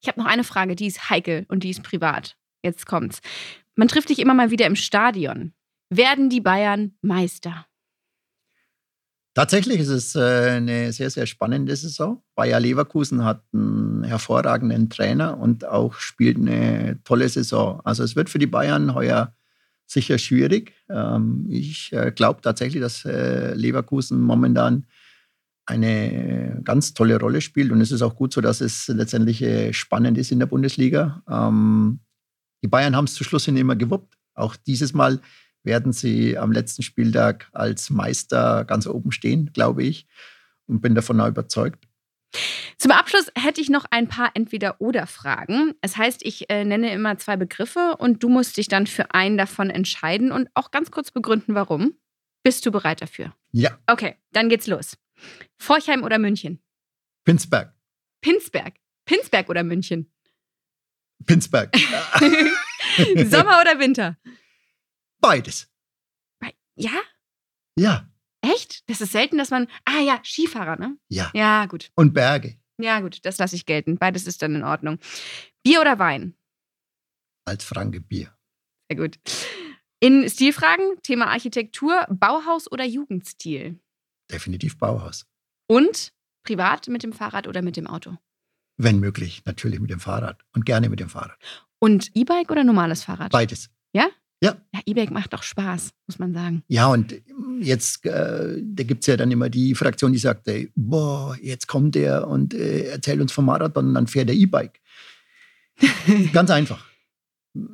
ich 0.00 0.08
habe 0.08 0.20
noch 0.20 0.26
eine 0.26 0.44
Frage, 0.44 0.76
die 0.76 0.86
ist 0.86 1.10
heikel 1.10 1.46
und 1.48 1.64
die 1.64 1.70
ist 1.70 1.82
privat. 1.82 2.36
Jetzt 2.62 2.86
kommt's. 2.86 3.20
Man 3.74 3.88
trifft 3.88 4.08
dich 4.08 4.18
immer 4.18 4.34
mal 4.34 4.50
wieder 4.50 4.66
im 4.66 4.76
Stadion. 4.76 5.52
Werden 5.90 6.30
die 6.30 6.40
Bayern 6.40 6.96
Meister? 7.02 7.66
Tatsächlich 9.37 9.81
ist 9.81 9.88
es 9.88 10.14
äh, 10.14 10.53
eine 10.53 10.94
sehr, 10.94 11.11
sehr 11.11 11.27
spannende 11.27 11.77
Saison. 11.77 12.22
Bayer 12.35 12.59
Leverkusen 12.59 13.22
hat 13.22 13.42
einen 13.53 14.03
hervorragenden 14.03 14.88
Trainer 14.88 15.37
und 15.37 15.66
auch 15.66 15.92
spielt 15.96 16.38
eine 16.38 16.99
tolle 17.05 17.29
Saison. 17.29 17.83
Also 17.85 18.03
es 18.03 18.16
wird 18.16 18.31
für 18.31 18.38
die 18.38 18.46
Bayern 18.46 18.94
heuer 18.94 19.35
sicher 19.85 20.16
schwierig. 20.16 20.72
Ähm, 20.88 21.44
ich 21.51 21.92
äh, 21.92 22.12
glaube 22.12 22.40
tatsächlich, 22.40 22.81
dass 22.81 23.05
äh, 23.05 23.53
Leverkusen 23.53 24.22
momentan 24.22 24.87
eine 25.66 26.62
ganz 26.64 26.94
tolle 26.94 27.20
Rolle 27.20 27.42
spielt. 27.42 27.72
Und 27.72 27.83
es 27.83 27.92
ist 27.92 28.01
auch 28.01 28.16
gut 28.16 28.33
so, 28.33 28.40
dass 28.40 28.62
es 28.62 28.88
letztendlich 28.88 29.44
spannend 29.77 30.16
ist 30.16 30.33
in 30.33 30.38
der 30.38 30.46
Bundesliga. 30.46 31.22
Ähm, 31.29 32.01
die 32.64 32.68
Bayern 32.68 32.96
haben 32.96 33.05
es 33.05 33.12
zu 33.12 33.22
Schluss 33.22 33.44
hin 33.44 33.59
immer 33.59 33.77
gewuppt. 33.77 34.16
Auch 34.33 34.57
dieses 34.57 34.94
Mal 34.94 35.20
werden 35.66 35.92
sie 35.92 36.38
am 36.38 36.52
letzten 36.52 36.83
Spieltag 36.83 37.48
als 37.52 37.90
Meister 37.90 38.64
ganz 38.64 38.87
oben 38.87 39.12
stehen, 39.12 39.50
glaube 39.52 39.83
ich. 39.85 40.07
Und 40.66 40.81
bin 40.81 40.94
davon 40.94 41.20
überzeugt. 41.20 41.87
Zum 42.79 42.90
Abschluss 42.90 43.31
hätte 43.37 43.61
ich 43.61 43.68
noch 43.68 43.85
ein 43.90 44.09
paar 44.09 44.31
Entweder-Oder-Fragen. 44.35 45.74
Es 45.81 45.96
heißt, 45.96 46.24
ich 46.24 46.50
äh, 46.50 46.64
nenne 46.64 46.92
immer 46.92 47.18
zwei 47.18 47.37
Begriffe 47.37 47.96
und 47.98 48.22
du 48.22 48.29
musst 48.29 48.57
dich 48.57 48.68
dann 48.68 48.87
für 48.87 49.14
einen 49.14 49.38
davon 49.38 49.70
entscheiden 49.70 50.33
und 50.33 50.48
auch 50.55 50.70
ganz 50.70 50.90
kurz 50.90 51.11
begründen, 51.11 51.55
warum. 51.55 51.94
Bist 52.42 52.64
du 52.66 52.70
bereit 52.70 53.02
dafür? 53.02 53.35
Ja. 53.52 53.79
Okay, 53.87 54.16
dann 54.33 54.48
geht's 54.48 54.66
los. 54.66 54.96
Forchheim 55.59 56.05
oder 56.05 56.18
München? 56.18 56.61
Pinsberg. 57.24 57.74
Pinsberg. 58.20 58.74
Pinsberg 59.05 59.48
oder 59.48 59.64
München? 59.64 60.12
Pinsberg. 61.24 61.74
Sommer 63.26 63.61
oder 63.61 63.79
Winter? 63.79 64.16
Beides. 65.20 65.68
Ja? 66.79 67.00
Ja. 67.79 68.09
Echt? 68.42 68.88
Das 68.88 69.00
ist 69.00 69.12
selten, 69.12 69.38
dass 69.38 69.50
man. 69.50 69.66
Ah 69.85 70.00
ja, 70.00 70.20
Skifahrer, 70.22 70.76
ne? 70.76 70.98
Ja. 71.09 71.31
Ja, 71.35 71.66
gut. 71.66 71.90
Und 71.94 72.12
Berge. 72.12 72.59
Ja, 72.79 73.00
gut, 73.00 73.24
das 73.24 73.38
lasse 73.38 73.57
ich 73.57 73.64
gelten. 73.64 73.96
Beides 73.98 74.26
ist 74.26 74.42
dann 74.42 74.55
in 74.55 74.62
Ordnung. 74.62 74.98
Bier 75.64 75.81
oder 75.81 75.98
Wein? 75.98 76.37
Als 77.46 77.64
Franke 77.64 78.00
Bier. 78.00 78.37
Sehr 78.90 78.98
gut. 78.98 79.18
In 80.00 80.29
Stilfragen, 80.29 81.00
Thema 81.02 81.29
Architektur, 81.29 82.07
Bauhaus 82.11 82.70
oder 82.70 82.85
Jugendstil? 82.85 83.81
Definitiv 84.31 84.76
Bauhaus. 84.79 85.26
Und 85.68 86.12
privat 86.44 86.88
mit 86.88 87.02
dem 87.02 87.12
Fahrrad 87.12 87.48
oder 87.48 87.62
mit 87.62 87.76
dem 87.76 87.87
Auto? 87.87 88.18
Wenn 88.76 89.00
möglich, 89.00 89.42
natürlich 89.46 89.81
mit 89.81 89.90
dem 89.90 90.00
Fahrrad 90.00 90.44
und 90.52 90.66
gerne 90.66 90.90
mit 90.90 91.00
dem 91.00 91.09
Fahrrad. 91.09 91.38
Und 91.79 92.11
E-Bike 92.14 92.50
oder 92.50 92.62
normales 92.62 93.05
Fahrrad? 93.05 93.33
Beides. 93.33 93.70
Ja? 93.94 94.11
Ja. 94.42 94.57
Ja, 94.75 94.81
E-Bike 94.85 95.11
macht 95.11 95.33
doch 95.33 95.42
Spaß, 95.42 95.90
muss 96.07 96.18
man 96.18 96.35
sagen. 96.35 96.62
Ja, 96.68 96.88
und 96.88 97.14
jetzt, 97.61 98.05
äh, 98.05 98.61
da 98.62 98.83
gibt 98.83 99.03
es 99.03 99.07
ja 99.07 99.16
dann 99.16 99.31
immer 99.31 99.49
die 99.49 99.75
Fraktion, 99.75 100.12
die 100.12 100.18
sagt, 100.18 100.46
ey, 100.49 100.70
boah, 100.75 101.37
jetzt 101.40 101.68
kommt 101.68 101.94
der 101.94 102.29
und 102.29 102.53
äh, 102.53 102.90
erzählt 102.90 103.20
uns 103.20 103.33
vom 103.33 103.46
Marathon 103.46 103.88
und 103.88 103.94
dann 103.94 104.07
fährt 104.07 104.29
der 104.29 104.37
E-Bike. 104.37 104.81
Ganz 106.33 106.51
einfach. 106.51 106.85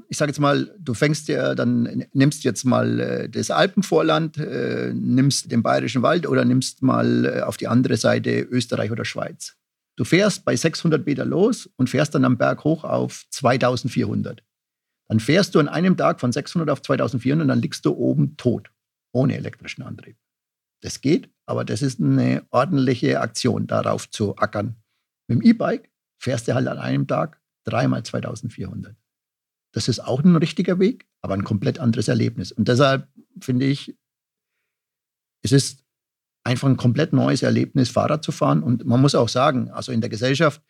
Ich 0.09 0.17
sage 0.17 0.31
jetzt 0.31 0.39
mal, 0.39 0.73
du 0.79 0.95
fängst 0.95 1.27
ja, 1.27 1.57
dann 1.57 2.05
nimmst 2.13 2.45
jetzt 2.45 2.65
mal 2.65 3.01
äh, 3.01 3.29
das 3.29 3.51
Alpenvorland, 3.51 4.39
äh, 4.39 4.93
nimmst 4.95 5.51
den 5.51 5.65
Bayerischen 5.65 6.03
Wald 6.03 6.29
oder 6.29 6.45
nimmst 6.45 6.83
mal 6.83 7.25
äh, 7.25 7.41
auf 7.41 7.57
die 7.57 7.67
andere 7.67 7.97
Seite 7.97 8.43
Österreich 8.43 8.93
oder 8.93 9.05
Schweiz. 9.05 9.57
Du 9.97 10.05
fährst 10.05 10.45
bei 10.45 10.55
600 10.55 11.05
Meter 11.05 11.25
los 11.25 11.69
und 11.77 11.91
fährst 11.91 12.15
dann 12.15 12.25
am 12.25 12.39
Berg 12.39 12.63
hoch 12.63 12.85
auf 12.85 13.25
2400. 13.31 14.45
Dann 15.09 15.21
fährst 15.21 15.55
du 15.55 15.61
an 15.61 15.69
einem 15.69 15.97
Tag 15.97 16.21
von 16.21 16.33
600 16.33 16.71
auf 16.71 16.83
2400 16.83 17.45
und 17.45 17.49
dann 17.49 17.61
liegst 17.61 17.85
du 17.85 17.93
oben 17.93 18.37
tot, 18.37 18.71
ohne 19.13 19.37
elektrischen 19.37 19.83
Antrieb. 19.83 20.17
Das 20.83 21.01
geht, 21.01 21.31
aber 21.47 21.65
das 21.65 21.83
ist 21.83 22.01
eine 22.01 22.45
ordentliche 22.51 23.21
Aktion, 23.21 23.67
darauf 23.67 24.11
zu 24.11 24.37
ackern. 24.37 24.77
Mit 25.29 25.41
dem 25.41 25.43
E-Bike 25.43 25.91
fährst 26.19 26.49
du 26.49 26.55
halt 26.55 26.67
an 26.67 26.79
einem 26.79 27.07
Tag 27.07 27.41
dreimal 27.65 28.03
2400. 28.03 28.97
Das 29.73 29.89
ist 29.89 30.01
auch 30.01 30.23
ein 30.23 30.37
richtiger 30.37 30.79
Weg, 30.79 31.09
aber 31.21 31.35
ein 31.35 31.45
komplett 31.45 31.79
anderes 31.79 32.09
Erlebnis. 32.09 32.53
Und 32.53 32.69
deshalb 32.69 33.09
finde 33.41 33.67
ich, 33.67 33.97
es 35.43 35.53
ist 35.53 35.85
einfach 36.45 36.69
ein 36.69 36.77
komplett 36.77 37.13
neues 37.13 37.43
Erlebnis, 37.43 37.91
Fahrrad 37.91 38.25
zu 38.25 38.33
fahren. 38.33 38.63
Und 38.63 38.85
man 38.85 39.01
muss 39.01 39.15
auch 39.15 39.29
sagen, 39.29 39.71
also 39.71 39.93
in 39.93 40.01
der 40.01 40.11
Gesellschaft, 40.11 40.63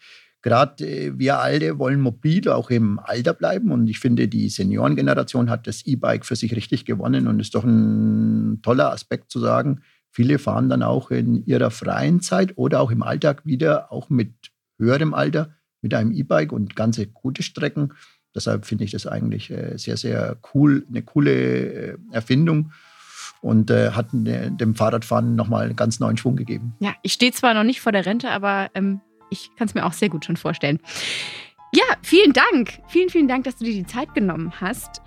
gerade 0.43 0.85
äh, 0.85 1.19
wir 1.19 1.39
alle 1.39 1.79
wollen 1.79 2.01
mobil 2.01 2.49
auch 2.49 2.71
im 2.71 2.99
Alter 2.99 3.33
bleiben. 3.33 3.71
Und 3.71 3.89
ich 3.89 4.01
finde, 4.01 4.29
die 4.29 4.49
Seniorengeneration 4.49 5.49
hat 5.49 5.67
das 5.67 5.87
E-Bike 5.87 6.27
für 6.27 6.37
sich 6.37 6.55
richtig 6.55 6.85
gewonnen 6.85 7.27
und 7.27 7.41
ist 7.41 7.55
doch 7.55 7.65
ein 7.65 8.61
toller 8.63 8.93
Aspekt 8.93 9.31
zu 9.31 9.41
sagen. 9.41 9.81
Viele 10.11 10.39
fahren 10.39 10.69
dann 10.69 10.83
auch 10.83 11.11
in 11.11 11.47
ihrer 11.47 11.71
freien 11.71 12.21
Zeit 12.21 12.53
oder 12.57 12.81
auch 12.81 12.91
im 12.91 13.03
Alltag 13.03 13.47
wieder, 13.47 13.91
auch 13.91 14.11
mit 14.11 14.35
höherem 14.79 15.15
Alter, 15.15 15.55
mit 15.81 15.95
einem 15.95 16.13
E-Bike 16.13 16.53
und 16.53 16.77
ganze 16.77 17.07
gute 17.07 17.43
Strecken. 17.43 17.95
Deshalb 18.35 18.67
finde 18.67 18.85
ich 18.85 18.91
das 18.91 19.07
eigentlich 19.07 19.51
äh, 19.51 19.77
sehr, 19.79 19.97
sehr 19.97 20.37
cool, 20.53 20.85
eine 20.89 21.03
coole 21.03 21.33
äh, 21.33 21.97
Erfindung 22.11 22.73
und 23.41 23.71
äh, 23.71 23.91
hat 23.91 24.09
dem 24.13 24.75
Fahrradfahren 24.75 25.35
nochmal 25.35 25.67
einen 25.67 25.77
ganz 25.77 25.99
neuen 25.99 26.17
Schwung 26.17 26.37
gegeben. 26.37 26.75
Ja, 26.81 26.95
ich 27.03 27.13
stehe 27.13 27.33
zwar 27.33 27.55
noch 27.55 27.65
nicht 27.65 27.81
vor 27.81 27.93
der 27.93 28.07
Rente, 28.07 28.31
aber 28.31 28.71
ähm, 28.75 29.01
ich 29.33 29.51
kann 29.57 29.67
es 29.67 29.75
mir 29.75 29.85
auch 29.85 29.93
sehr 29.93 30.09
gut 30.09 30.25
schon 30.25 30.37
vorstellen. 30.37 30.79
Ja, 31.75 31.85
vielen 32.03 32.33
Dank. 32.33 32.81
Vielen, 32.89 33.09
vielen 33.09 33.29
Dank, 33.29 33.45
dass 33.45 33.57
du 33.57 33.65
dir 33.65 33.73
die 33.73 33.87
Zeit 33.87 34.15
genommen 34.15 34.53
hast. 34.61 35.01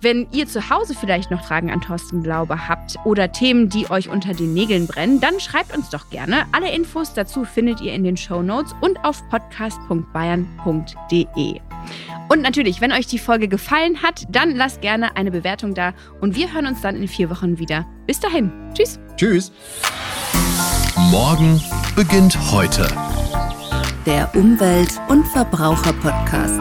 Wenn 0.00 0.26
ihr 0.32 0.48
zu 0.48 0.68
Hause 0.68 0.96
vielleicht 0.98 1.30
noch 1.30 1.44
Fragen 1.44 1.70
an 1.70 1.80
Thorsten 1.80 2.24
Glaube 2.24 2.66
habt 2.66 2.96
oder 3.04 3.30
Themen, 3.30 3.68
die 3.68 3.88
euch 3.88 4.08
unter 4.08 4.34
den 4.34 4.52
Nägeln 4.52 4.88
brennen, 4.88 5.20
dann 5.20 5.38
schreibt 5.38 5.76
uns 5.76 5.90
doch 5.90 6.10
gerne. 6.10 6.44
Alle 6.50 6.72
Infos 6.72 7.14
dazu 7.14 7.44
findet 7.44 7.80
ihr 7.80 7.92
in 7.92 8.02
den 8.02 8.16
Show 8.16 8.42
Notes 8.42 8.74
und 8.80 8.98
auf 9.04 9.22
podcast.bayern.de. 9.28 11.60
Und 12.28 12.42
natürlich, 12.42 12.80
wenn 12.80 12.92
euch 12.92 13.06
die 13.06 13.20
Folge 13.20 13.46
gefallen 13.46 14.02
hat, 14.02 14.24
dann 14.28 14.56
lasst 14.56 14.80
gerne 14.80 15.16
eine 15.16 15.30
Bewertung 15.30 15.74
da 15.74 15.94
und 16.20 16.34
wir 16.34 16.52
hören 16.52 16.66
uns 16.66 16.80
dann 16.80 16.96
in 16.96 17.06
vier 17.06 17.30
Wochen 17.30 17.58
wieder. 17.58 17.86
Bis 18.06 18.18
dahin. 18.18 18.50
Tschüss. 18.74 18.98
Tschüss. 19.16 19.52
Morgen 21.10 21.60
beginnt 21.94 22.36
heute. 22.50 22.88
Der 24.06 24.34
Umwelt- 24.34 25.00
und 25.08 25.24
Verbraucher-Podcast. 25.28 26.60